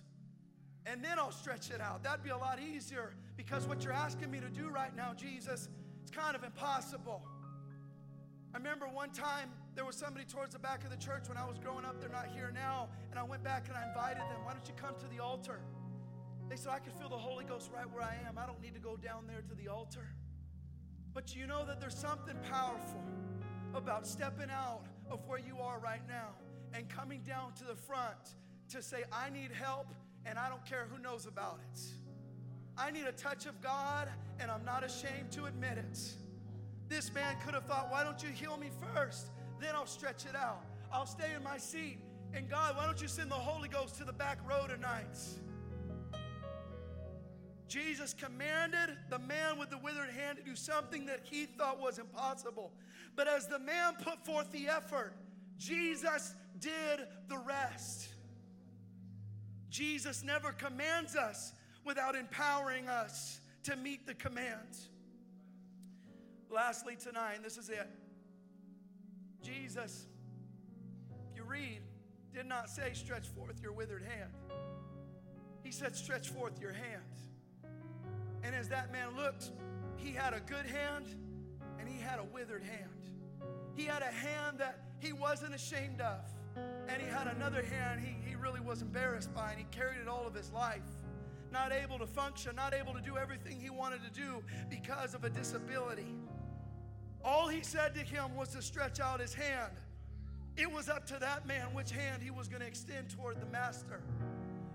And 0.87 1.05
then 1.05 1.19
I'll 1.19 1.33
stretch 1.33 1.71
it 1.71 1.81
out. 1.81 2.03
That'd 2.03 2.25
be 2.25 2.31
a 2.31 2.37
lot 2.37 2.59
easier 2.61 3.15
because 3.37 3.67
what 3.67 3.85
you're 3.85 3.93
asking 3.93 4.31
me 4.31 4.41
to 4.41 4.49
do 4.49 4.69
right 4.69 4.95
now, 4.97 5.13
Jesus, 5.15 5.69
it's 6.03 6.11
kind 6.11 6.35
of 6.35 6.43
impossible. 6.43 7.23
I 8.53 8.59
remember 8.59 8.87
one 8.87 9.11
time 9.11 9.51
there 9.77 9.85
was 9.85 9.95
somebody 9.95 10.25
towards 10.25 10.55
the 10.55 10.59
back 10.59 10.83
of 10.83 10.91
the 10.91 10.97
church 10.97 11.29
when 11.29 11.39
I 11.39 11.47
was 11.47 11.59
growing 11.59 11.85
up. 11.85 12.01
They're 12.01 12.11
not 12.11 12.27
here 12.35 12.51
now. 12.53 12.89
And 13.11 13.19
I 13.19 13.23
went 13.23 13.45
back 13.45 13.69
and 13.69 13.77
I 13.77 13.87
invited 13.87 14.23
them. 14.23 14.45
Why 14.45 14.53
don't 14.53 14.67
you 14.67 14.75
come 14.75 14.95
to 14.99 15.07
the 15.07 15.23
altar? 15.23 15.61
They 16.49 16.57
said, 16.57 16.73
I 16.73 16.81
can 16.81 16.93
feel 16.93 17.09
the 17.09 17.17
Holy 17.17 17.45
Ghost 17.45 17.71
right 17.73 17.89
where 17.93 18.03
I 18.03 18.17
am. 18.27 18.37
I 18.37 18.47
don't 18.47 18.61
need 18.61 18.75
to 18.75 18.81
go 18.81 18.97
down 18.97 19.27
there 19.29 19.43
to 19.49 19.55
the 19.55 19.69
altar. 19.69 20.09
But 21.15 21.35
you 21.37 21.47
know 21.47 21.65
that 21.65 21.81
there's 21.81 21.97
something 21.97 22.35
powerful 22.51 23.05
about 23.73 24.07
stepping 24.07 24.51
out 24.51 24.83
of 25.11 25.25
where 25.27 25.39
you 25.39 25.59
are 25.61 25.79
right 25.79 26.03
now 26.09 26.31
and 26.75 26.89
coming 26.89 27.21
down 27.23 27.53
to 27.55 27.65
the 27.65 27.75
front 27.75 28.35
to 28.71 28.83
say, 28.83 29.05
I 29.13 29.31
need 29.31 29.53
help 29.53 29.95
and 30.27 30.39
I 30.39 30.49
don't 30.49 30.65
care 30.67 30.89
who 30.91 31.01
knows 31.01 31.27
about 31.27 31.61
it. 31.73 31.81
I 32.77 32.91
need 32.91 33.05
a 33.05 33.13
touch 33.13 33.47
of 33.47 33.61
God 33.61 34.09
and 34.41 34.51
I'm 34.51 34.65
not 34.65 34.85
ashamed 34.85 35.31
to 35.33 35.45
admit 35.45 35.79
it. 35.79 35.99
This 36.91 37.15
man 37.15 37.37
could 37.45 37.55
have 37.55 37.67
thought, 37.67 37.89
why 37.91 38.03
don't 38.03 38.21
you 38.21 38.29
heal 38.29 38.57
me 38.57 38.69
first? 38.93 39.29
Then 39.61 39.77
I'll 39.77 39.87
stretch 39.87 40.27
it 40.27 40.35
out. 40.35 40.65
I'll 40.93 41.07
stay 41.07 41.33
in 41.37 41.43
my 41.45 41.57
seat. 41.57 41.99
And 42.35 42.51
God, 42.51 42.77
why 42.77 42.85
don't 42.85 43.01
you 43.01 43.07
send 43.07 43.31
the 43.31 43.37
Holy 43.37 43.69
Ghost 43.69 43.97
to 43.99 44.05
the 44.05 44.13
back 44.13 44.39
row 44.47 44.67
tonight? 44.67 45.17
Jesus 47.69 48.13
commanded 48.13 48.97
the 49.09 49.21
man 49.21 49.57
with 49.57 49.71
the 49.71 49.79
withered 49.79 50.11
hand 50.11 50.39
to 50.39 50.45
do 50.45 50.57
something 50.57 51.07
that 51.07 51.21
he 51.23 51.47
thought 51.47 51.81
was 51.81 52.01
impossible. 52.01 52.73
But 53.15 53.29
as 53.29 53.47
the 53.47 53.61
man 53.61 53.95
put 54.03 54.27
forth 54.27 54.51
the 54.51 54.67
effort, 54.67 55.15
Jesus 55.59 56.35
did 56.59 57.07
the 57.29 57.39
rest. 57.39 58.09
Jesus 59.71 60.25
never 60.25 60.51
commands 60.51 61.15
us 61.15 61.53
without 61.85 62.17
empowering 62.17 62.89
us 62.89 63.41
to 63.63 63.77
meet 63.77 64.09
the 64.09 64.15
commands. 64.15 64.90
Lastly, 66.51 66.97
tonight, 66.97 67.43
this 67.43 67.57
is 67.57 67.69
it 67.69 67.89
Jesus, 69.43 70.07
you 71.35 71.45
read, 71.45 71.81
did 72.35 72.47
not 72.47 72.69
say, 72.69 72.91
stretch 72.93 73.29
forth 73.29 73.61
your 73.63 73.73
withered 73.73 74.03
hand. 74.03 74.31
He 75.63 75.71
said, 75.71 75.97
stretch 75.97 76.29
forth 76.29 76.61
your 76.61 76.73
hand. 76.73 77.03
And 78.43 78.55
as 78.55 78.69
that 78.69 78.93
man 78.93 79.17
looked, 79.17 79.51
he 79.97 80.13
had 80.13 80.35
a 80.35 80.41
good 80.41 80.67
hand 80.67 81.07
and 81.79 81.89
he 81.89 81.99
had 81.99 82.19
a 82.19 82.25
withered 82.25 82.63
hand. 82.63 82.91
He 83.75 83.85
had 83.85 84.03
a 84.03 84.07
hand 84.07 84.59
that 84.59 84.81
he 84.99 85.13
wasn't 85.13 85.55
ashamed 85.55 86.01
of. 86.01 86.21
And 86.89 87.01
he 87.01 87.09
had 87.09 87.29
another 87.29 87.63
hand 87.63 88.01
he, 88.01 88.17
he 88.29 88.35
really 88.35 88.61
was 88.61 88.83
embarrassed 88.83 89.33
by, 89.33 89.53
and 89.53 89.59
he 89.59 89.67
carried 89.71 89.99
it 90.01 90.09
all 90.09 90.27
of 90.27 90.35
his 90.35 90.51
life. 90.51 90.83
Not 91.53 91.73
able 91.73 91.99
to 91.99 92.07
function, 92.07 92.57
not 92.57 92.75
able 92.75 92.93
to 92.93 93.01
do 93.01 93.17
everything 93.17 93.61
he 93.61 93.71
wanted 93.71 94.01
to 94.03 94.11
do 94.11 94.43
because 94.69 95.15
of 95.15 95.25
a 95.25 95.31
disability. 95.31 96.15
He 97.51 97.63
said 97.63 97.95
to 97.95 98.01
him 98.01 98.37
was 98.37 98.49
to 98.51 98.63
stretch 98.63 99.01
out 99.01 99.21
his 99.21 99.35
hand. 99.35 99.73
It 100.57 100.71
was 100.71 100.89
up 100.89 101.07
to 101.07 101.19
that 101.21 101.47
man 101.47 101.75
which 101.75 101.91
hand 101.91 102.23
he 102.23 102.31
was 102.31 102.49
going 102.49 102.61
to 102.61 102.67
extend 102.67 103.11
toward 103.11 103.41
the 103.41 103.47
master. 103.47 104.01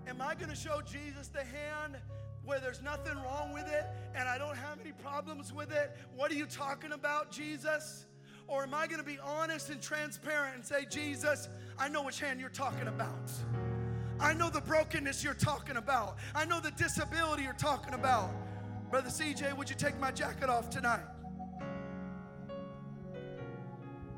Am 0.06 0.20
I 0.20 0.34
going 0.34 0.50
to 0.50 0.56
show 0.56 0.80
Jesus 0.82 1.28
the 1.28 1.42
hand 1.42 1.96
where 2.44 2.60
there's 2.60 2.82
nothing 2.82 3.14
wrong 3.16 3.52
with 3.52 3.66
it 3.66 3.86
and 4.14 4.28
I 4.28 4.38
don't 4.38 4.56
have 4.56 4.80
any 4.80 4.92
problems 4.92 5.52
with 5.52 5.72
it? 5.72 5.96
What 6.14 6.30
are 6.30 6.34
you 6.34 6.46
talking 6.46 6.92
about, 6.92 7.30
Jesus? 7.30 8.06
Or 8.46 8.62
am 8.62 8.74
I 8.74 8.86
going 8.86 9.00
to 9.00 9.06
be 9.06 9.18
honest 9.18 9.70
and 9.70 9.82
transparent 9.82 10.54
and 10.54 10.64
say, 10.64 10.84
Jesus, 10.88 11.48
I 11.78 11.88
know 11.88 12.04
which 12.04 12.20
hand 12.20 12.40
you're 12.40 12.48
talking 12.50 12.86
about. 12.86 13.30
I 14.20 14.32
know 14.32 14.48
the 14.48 14.60
brokenness 14.60 15.24
you're 15.24 15.34
talking 15.34 15.76
about. 15.76 16.18
I 16.34 16.44
know 16.44 16.60
the 16.60 16.70
disability 16.70 17.42
you're 17.42 17.52
talking 17.54 17.94
about. 17.94 18.30
Brother 18.90 19.10
CJ, 19.10 19.56
would 19.56 19.68
you 19.68 19.76
take 19.76 19.98
my 19.98 20.12
jacket 20.12 20.48
off 20.48 20.70
tonight? 20.70 21.02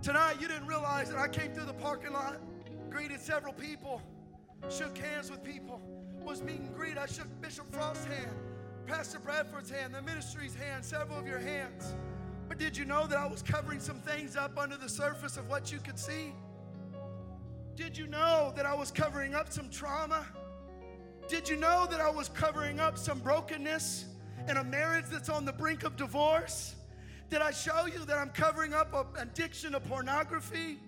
Tonight, 0.00 0.36
you 0.40 0.46
didn't 0.46 0.66
realize 0.68 1.10
that 1.10 1.18
I 1.18 1.26
came 1.26 1.50
through 1.52 1.64
the 1.64 1.72
parking 1.72 2.12
lot, 2.12 2.36
greeted 2.88 3.20
several 3.20 3.52
people, 3.52 4.00
shook 4.70 4.96
hands 4.96 5.28
with 5.28 5.42
people, 5.42 5.80
was 6.22 6.40
meet 6.40 6.60
and 6.60 6.72
greet. 6.72 6.96
I 6.96 7.06
shook 7.06 7.26
Bishop 7.40 7.70
Frost's 7.72 8.04
hand, 8.04 8.30
Pastor 8.86 9.18
Bradford's 9.18 9.70
hand, 9.70 9.92
the 9.92 10.00
ministry's 10.00 10.54
hand, 10.54 10.84
several 10.84 11.18
of 11.18 11.26
your 11.26 11.40
hands. 11.40 11.94
But 12.48 12.58
did 12.58 12.76
you 12.76 12.84
know 12.84 13.08
that 13.08 13.18
I 13.18 13.26
was 13.26 13.42
covering 13.42 13.80
some 13.80 13.98
things 14.00 14.36
up 14.36 14.56
under 14.56 14.76
the 14.76 14.88
surface 14.88 15.36
of 15.36 15.48
what 15.50 15.72
you 15.72 15.80
could 15.80 15.98
see? 15.98 16.32
Did 17.74 17.98
you 17.98 18.06
know 18.06 18.52
that 18.54 18.66
I 18.66 18.74
was 18.74 18.92
covering 18.92 19.34
up 19.34 19.52
some 19.52 19.68
trauma? 19.68 20.24
Did 21.28 21.48
you 21.48 21.56
know 21.56 21.88
that 21.90 22.00
I 22.00 22.08
was 22.08 22.28
covering 22.28 22.78
up 22.78 22.98
some 22.98 23.18
brokenness 23.18 24.06
in 24.48 24.58
a 24.58 24.64
marriage 24.64 25.06
that's 25.10 25.28
on 25.28 25.44
the 25.44 25.52
brink 25.52 25.82
of 25.82 25.96
divorce? 25.96 26.76
Did 27.30 27.42
I 27.42 27.50
show 27.50 27.86
you 27.86 28.04
that 28.06 28.16
I'm 28.16 28.30
covering 28.30 28.72
up 28.72 28.94
an 28.94 29.22
addiction 29.22 29.72
to 29.72 29.80
pornography? 29.80 30.78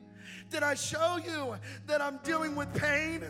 Did 0.51 0.63
I 0.63 0.75
show 0.75 1.19
you 1.19 1.57
that 1.87 2.01
I'm 2.01 2.19
dealing 2.25 2.57
with 2.57 2.73
pain? 2.75 3.25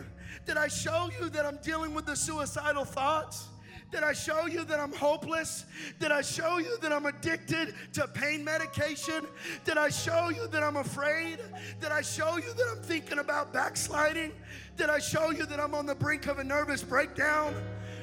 Did 0.45 0.57
I 0.57 0.67
show 0.67 1.09
you 1.19 1.29
that 1.29 1.45
I'm 1.45 1.57
dealing 1.57 1.93
with 1.93 2.05
the 2.05 2.15
suicidal 2.15 2.85
thoughts? 2.85 3.47
Did 3.91 4.03
I 4.03 4.13
show 4.13 4.45
you 4.45 4.63
that 4.63 4.79
I'm 4.79 4.93
hopeless? 4.93 5.65
Did 5.99 6.13
I 6.13 6.21
show 6.21 6.59
you 6.59 6.77
that 6.81 6.93
I'm 6.93 7.05
addicted 7.05 7.75
to 7.93 8.07
pain 8.07 8.43
medication? 8.43 9.27
Did 9.65 9.77
I 9.77 9.89
show 9.89 10.29
you 10.29 10.47
that 10.47 10.63
I'm 10.63 10.77
afraid? 10.77 11.39
Did 11.81 11.91
I 11.91 12.01
show 12.01 12.37
you 12.37 12.53
that 12.53 12.65
I'm 12.71 12.81
thinking 12.81 13.19
about 13.19 13.51
backsliding? 13.51 14.31
Did 14.77 14.89
I 14.89 14.99
show 14.99 15.31
you 15.31 15.45
that 15.45 15.59
I'm 15.59 15.75
on 15.75 15.85
the 15.85 15.95
brink 15.95 16.27
of 16.27 16.39
a 16.39 16.43
nervous 16.43 16.81
breakdown? 16.81 17.53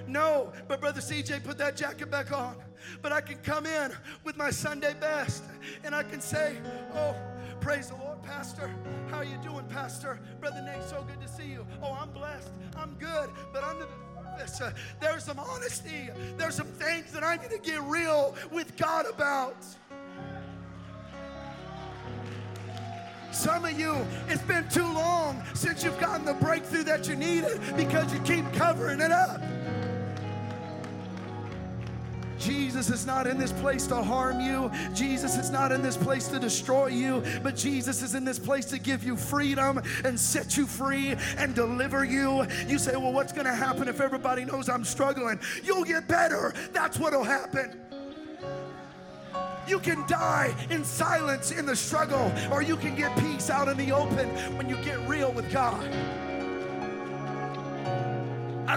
No, 0.08 0.52
but 0.66 0.80
Brother 0.80 1.02
CJ, 1.02 1.44
put 1.44 1.58
that 1.58 1.76
jacket 1.76 2.10
back 2.10 2.32
on. 2.32 2.56
But 3.02 3.12
I 3.12 3.20
can 3.20 3.36
come 3.38 3.66
in 3.66 3.92
with 4.24 4.36
my 4.36 4.50
Sunday 4.50 4.94
best 4.98 5.44
and 5.84 5.94
I 5.94 6.02
can 6.02 6.20
say, 6.20 6.56
Oh, 6.94 7.14
praise 7.60 7.88
the 7.88 7.96
Lord, 7.96 8.22
Pastor. 8.22 8.74
How 9.10 9.18
are 9.18 9.24
you 9.24 9.36
doing, 9.42 9.66
Pastor? 9.68 10.18
Brother 10.40 10.62
Nate, 10.62 10.82
so 10.84 11.04
good 11.06 11.20
to 11.20 11.28
see 11.28 11.48
you. 11.48 11.66
Oh, 11.82 11.92
I'm 11.92 12.10
blessed. 12.10 12.50
I'm 12.76 12.94
good. 12.94 13.28
But 13.52 13.64
under 13.64 13.84
the 14.38 14.46
surface, 14.46 14.60
uh, 14.62 14.72
there's 14.98 15.24
some 15.24 15.38
honesty. 15.38 16.08
There's 16.38 16.54
some 16.54 16.66
things 16.66 17.12
that 17.12 17.22
I 17.22 17.36
need 17.36 17.50
to 17.50 17.58
get 17.58 17.82
real 17.82 18.34
with 18.50 18.76
God 18.76 19.04
about. 19.06 19.56
Some 23.30 23.66
of 23.66 23.78
you, 23.78 23.94
it's 24.28 24.42
been 24.42 24.68
too 24.70 24.90
long 24.90 25.42
since 25.54 25.84
you've 25.84 26.00
gotten 26.00 26.24
the 26.24 26.34
breakthrough 26.34 26.82
that 26.84 27.06
you 27.08 27.14
needed 27.14 27.60
because 27.76 28.12
you 28.12 28.20
keep 28.20 28.50
covering 28.54 29.00
it 29.00 29.12
up. 29.12 29.40
Jesus 32.38 32.90
is 32.90 33.06
not 33.06 33.26
in 33.26 33.38
this 33.38 33.52
place 33.52 33.86
to 33.88 33.96
harm 33.96 34.40
you. 34.40 34.70
Jesus 34.94 35.36
is 35.36 35.50
not 35.50 35.72
in 35.72 35.82
this 35.82 35.96
place 35.96 36.28
to 36.28 36.38
destroy 36.38 36.86
you, 36.86 37.22
but 37.42 37.56
Jesus 37.56 38.02
is 38.02 38.14
in 38.14 38.24
this 38.24 38.38
place 38.38 38.66
to 38.66 38.78
give 38.78 39.04
you 39.04 39.16
freedom 39.16 39.82
and 40.04 40.18
set 40.18 40.56
you 40.56 40.66
free 40.66 41.16
and 41.36 41.54
deliver 41.54 42.04
you. 42.04 42.46
You 42.66 42.78
say, 42.78 42.96
Well, 42.96 43.12
what's 43.12 43.32
going 43.32 43.46
to 43.46 43.54
happen 43.54 43.88
if 43.88 44.00
everybody 44.00 44.44
knows 44.44 44.68
I'm 44.68 44.84
struggling? 44.84 45.40
You'll 45.64 45.84
get 45.84 46.08
better. 46.08 46.54
That's 46.72 46.98
what'll 46.98 47.24
happen. 47.24 47.80
You 49.66 49.78
can 49.78 50.06
die 50.08 50.54
in 50.70 50.82
silence 50.82 51.50
in 51.50 51.66
the 51.66 51.76
struggle, 51.76 52.32
or 52.50 52.62
you 52.62 52.76
can 52.76 52.94
get 52.94 53.14
peace 53.18 53.50
out 53.50 53.68
in 53.68 53.76
the 53.76 53.92
open 53.92 54.28
when 54.56 54.66
you 54.66 54.76
get 54.76 54.98
real 55.06 55.30
with 55.30 55.52
God. 55.52 55.86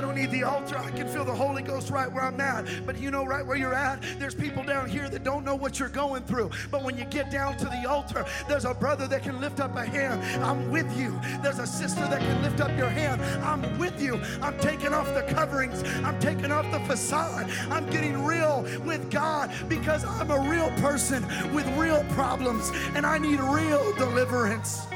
I 0.02 0.04
don't 0.04 0.16
need 0.16 0.32
the 0.32 0.42
altar. 0.42 0.80
I 0.80 0.90
can 0.90 1.08
feel 1.08 1.24
the 1.24 1.32
Holy 1.32 1.62
Ghost 1.62 1.92
right 1.92 2.12
where 2.12 2.24
I'm 2.24 2.42
at. 2.42 2.66
But 2.88 2.98
you 2.98 3.12
know, 3.12 3.24
right 3.24 3.46
where 3.46 3.56
you're 3.56 3.76
at, 3.76 4.02
there's 4.18 4.34
people 4.34 4.64
down 4.64 4.90
here 4.90 5.08
that 5.08 5.24
don't 5.24 5.46
know 5.46 5.54
what 5.54 5.78
you're 5.78 5.90
going 5.90 6.24
through. 6.24 6.50
But 6.72 6.84
when 6.84 6.98
you 6.98 7.06
get 7.06 7.30
down 7.30 7.56
to 7.58 7.66
the 7.66 7.88
altar, 7.88 8.26
there's 8.50 8.66
a 8.66 8.74
brother 8.74 9.08
that 9.08 9.22
can 9.22 9.40
lift 9.40 9.60
up 9.60 9.76
a 9.76 9.86
hand. 9.86 10.24
I'm 10.44 10.72
with 10.72 10.92
you. 10.98 11.22
There's 11.44 11.60
a 11.60 11.68
sister 11.68 12.00
that 12.00 12.20
can 12.20 12.42
lift 12.42 12.62
up 12.62 12.76
your 12.80 12.90
hand. 12.90 13.22
I'm 13.46 13.78
with 13.78 14.02
you. 14.02 14.20
I'm 14.42 14.58
taking 14.58 14.92
off 14.92 15.06
the 15.14 15.22
coverings, 15.22 15.84
I'm 16.04 16.20
taking 16.20 16.52
off 16.52 16.72
the 16.72 16.80
facade. 16.80 17.52
I'm 17.70 17.88
getting 17.92 18.26
real 18.26 18.66
with 18.84 19.12
God 19.12 19.52
because 19.70 20.04
I'm 20.04 20.32
a 20.32 20.50
real 20.50 20.72
person 20.82 21.24
with 21.54 21.68
real 21.78 22.04
problems 22.16 22.72
and 22.96 23.06
I 23.06 23.20
need 23.20 23.40
real 23.40 23.94
deliverance. 23.98 24.88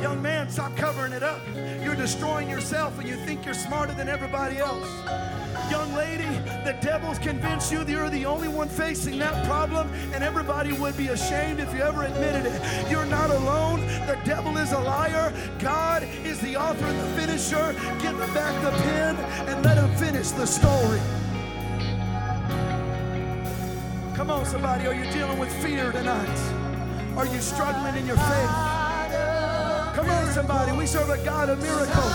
Young 0.00 0.22
man, 0.22 0.48
stop 0.48 0.74
covering 0.76 1.12
it 1.12 1.22
up. 1.22 1.40
You're 1.82 1.94
destroying 1.94 2.48
yourself 2.48 2.98
and 2.98 3.06
you 3.06 3.16
think 3.16 3.44
you're 3.44 3.52
smarter 3.52 3.92
than 3.92 4.08
everybody 4.08 4.56
else. 4.56 4.88
Young 5.70 5.92
lady, 5.94 6.24
the 6.64 6.76
devil's 6.80 7.18
convinced 7.18 7.70
you 7.70 7.84
that 7.84 7.90
you're 7.90 8.08
the 8.08 8.24
only 8.24 8.48
one 8.48 8.68
facing 8.68 9.18
that 9.18 9.44
problem, 9.46 9.92
and 10.14 10.24
everybody 10.24 10.72
would 10.72 10.96
be 10.96 11.08
ashamed 11.08 11.60
if 11.60 11.72
you 11.74 11.80
ever 11.80 12.04
admitted 12.04 12.46
it. 12.46 12.90
You're 12.90 13.04
not 13.06 13.30
alone. 13.30 13.80
The 14.06 14.18
devil 14.24 14.56
is 14.56 14.72
a 14.72 14.80
liar. 14.80 15.32
God 15.58 16.02
is 16.24 16.40
the 16.40 16.56
author 16.56 16.86
and 16.86 16.98
the 16.98 17.20
finisher. 17.20 17.72
Give 18.00 18.18
back 18.34 18.62
the 18.62 18.70
pen 18.70 19.16
and 19.48 19.64
let 19.64 19.76
him 19.76 19.94
finish 19.96 20.30
the 20.30 20.46
story. 20.46 21.00
Come 24.16 24.30
on, 24.30 24.46
somebody. 24.46 24.86
Are 24.86 24.94
you 24.94 25.10
dealing 25.12 25.38
with 25.38 25.52
fear 25.62 25.92
tonight? 25.92 26.38
Are 27.16 27.26
you 27.26 27.40
struggling 27.40 27.96
in 27.96 28.06
your 28.06 28.16
faith? 28.16 28.69
somebody. 30.30 30.72
We 30.72 30.86
serve 30.86 31.10
a 31.10 31.18
God 31.24 31.48
of 31.48 31.60
miracles. 31.60 32.14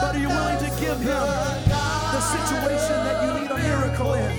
But 0.00 0.16
are 0.16 0.18
you 0.18 0.28
willing 0.28 0.58
to 0.58 0.70
give 0.80 0.98
Him 0.98 1.26
the 2.14 2.20
situation 2.20 2.96
that 3.04 3.24
you 3.24 3.40
need 3.40 3.50
a 3.50 3.58
miracle 3.58 4.14
in? 4.14 4.32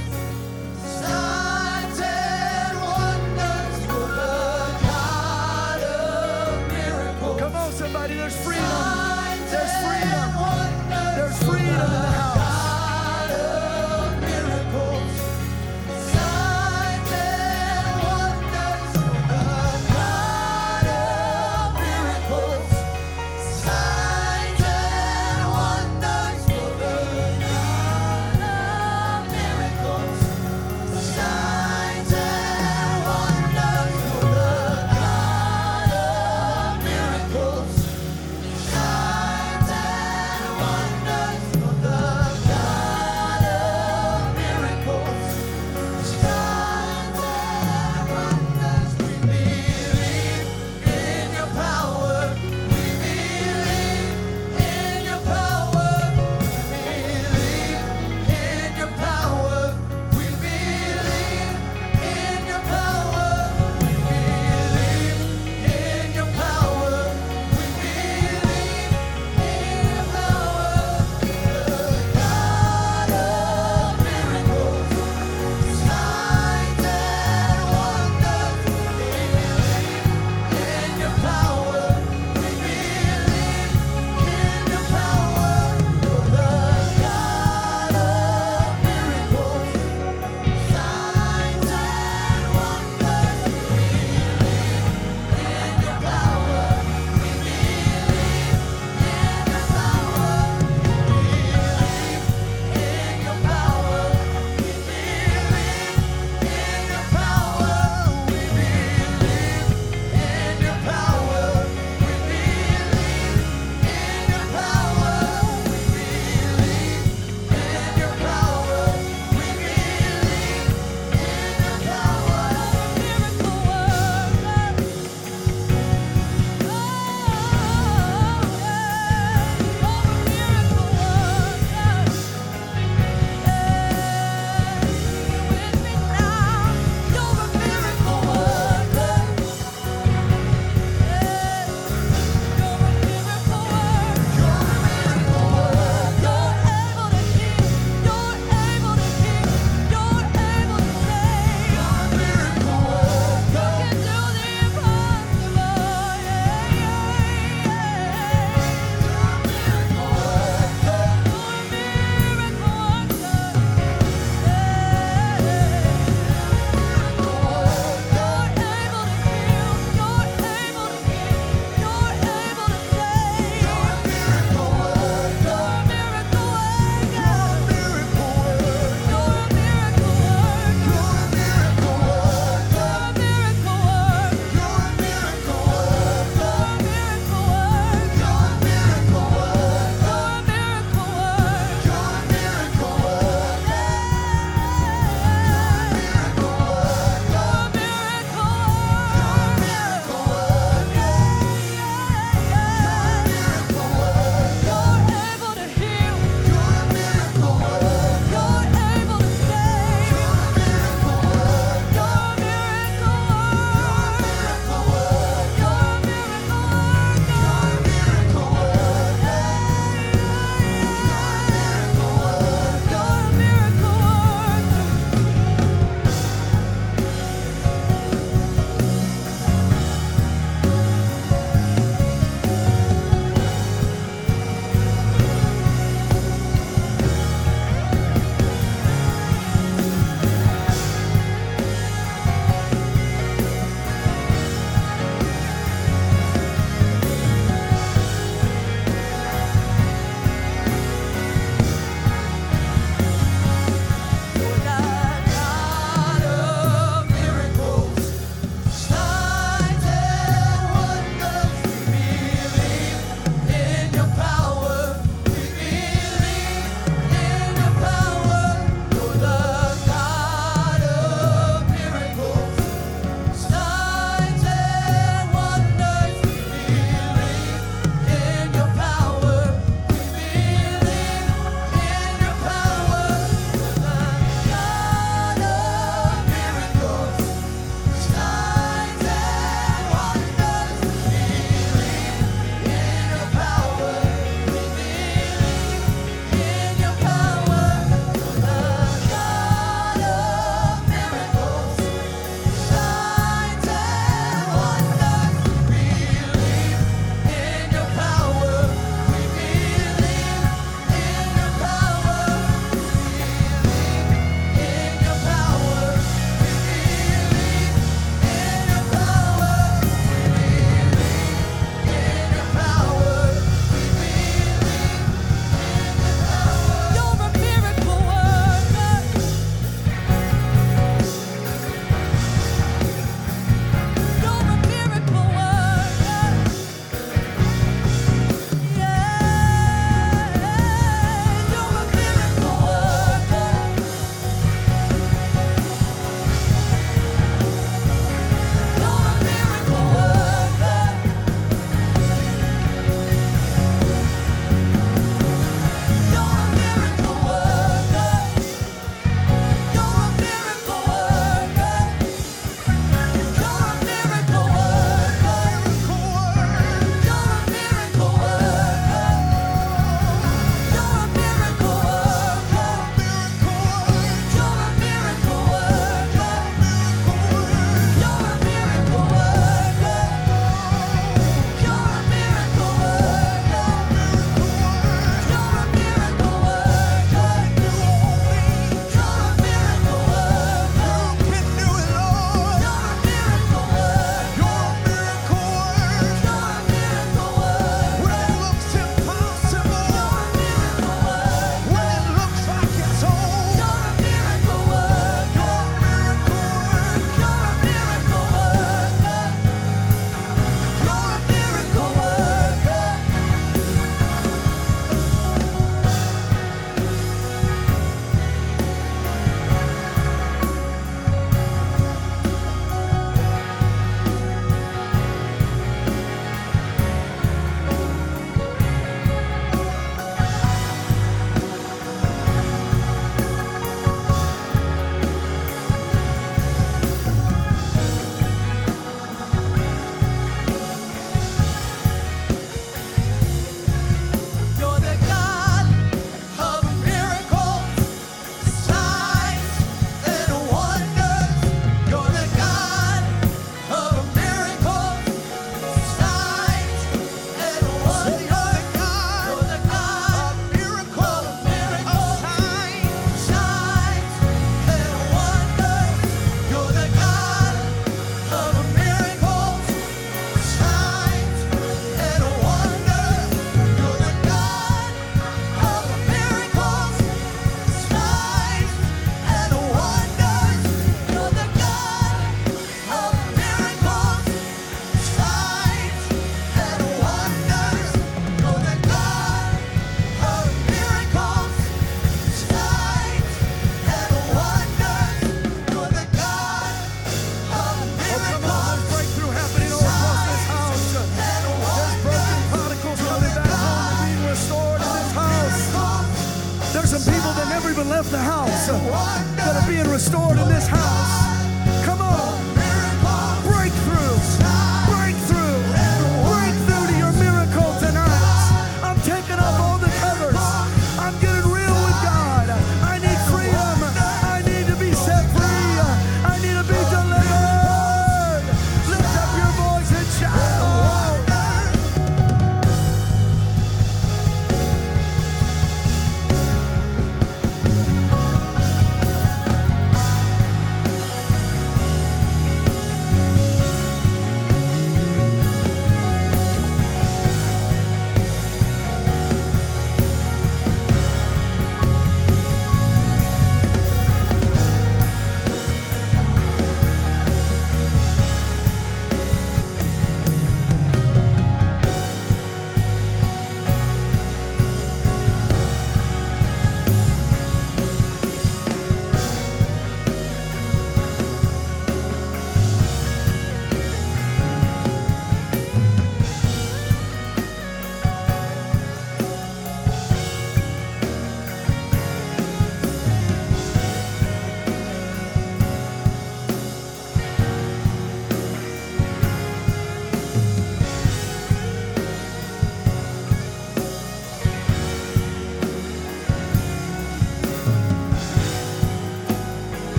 Come 7.39 7.55
on, 7.55 7.71
somebody. 7.73 8.15
There's 8.15 8.37
freedom. 8.37 8.63
There's 9.51 9.73
freedom. 9.83 10.29
There's 11.15 11.37
freedom 11.43 11.67
in 11.67 11.91
the 11.91 12.11
house. 12.21 12.42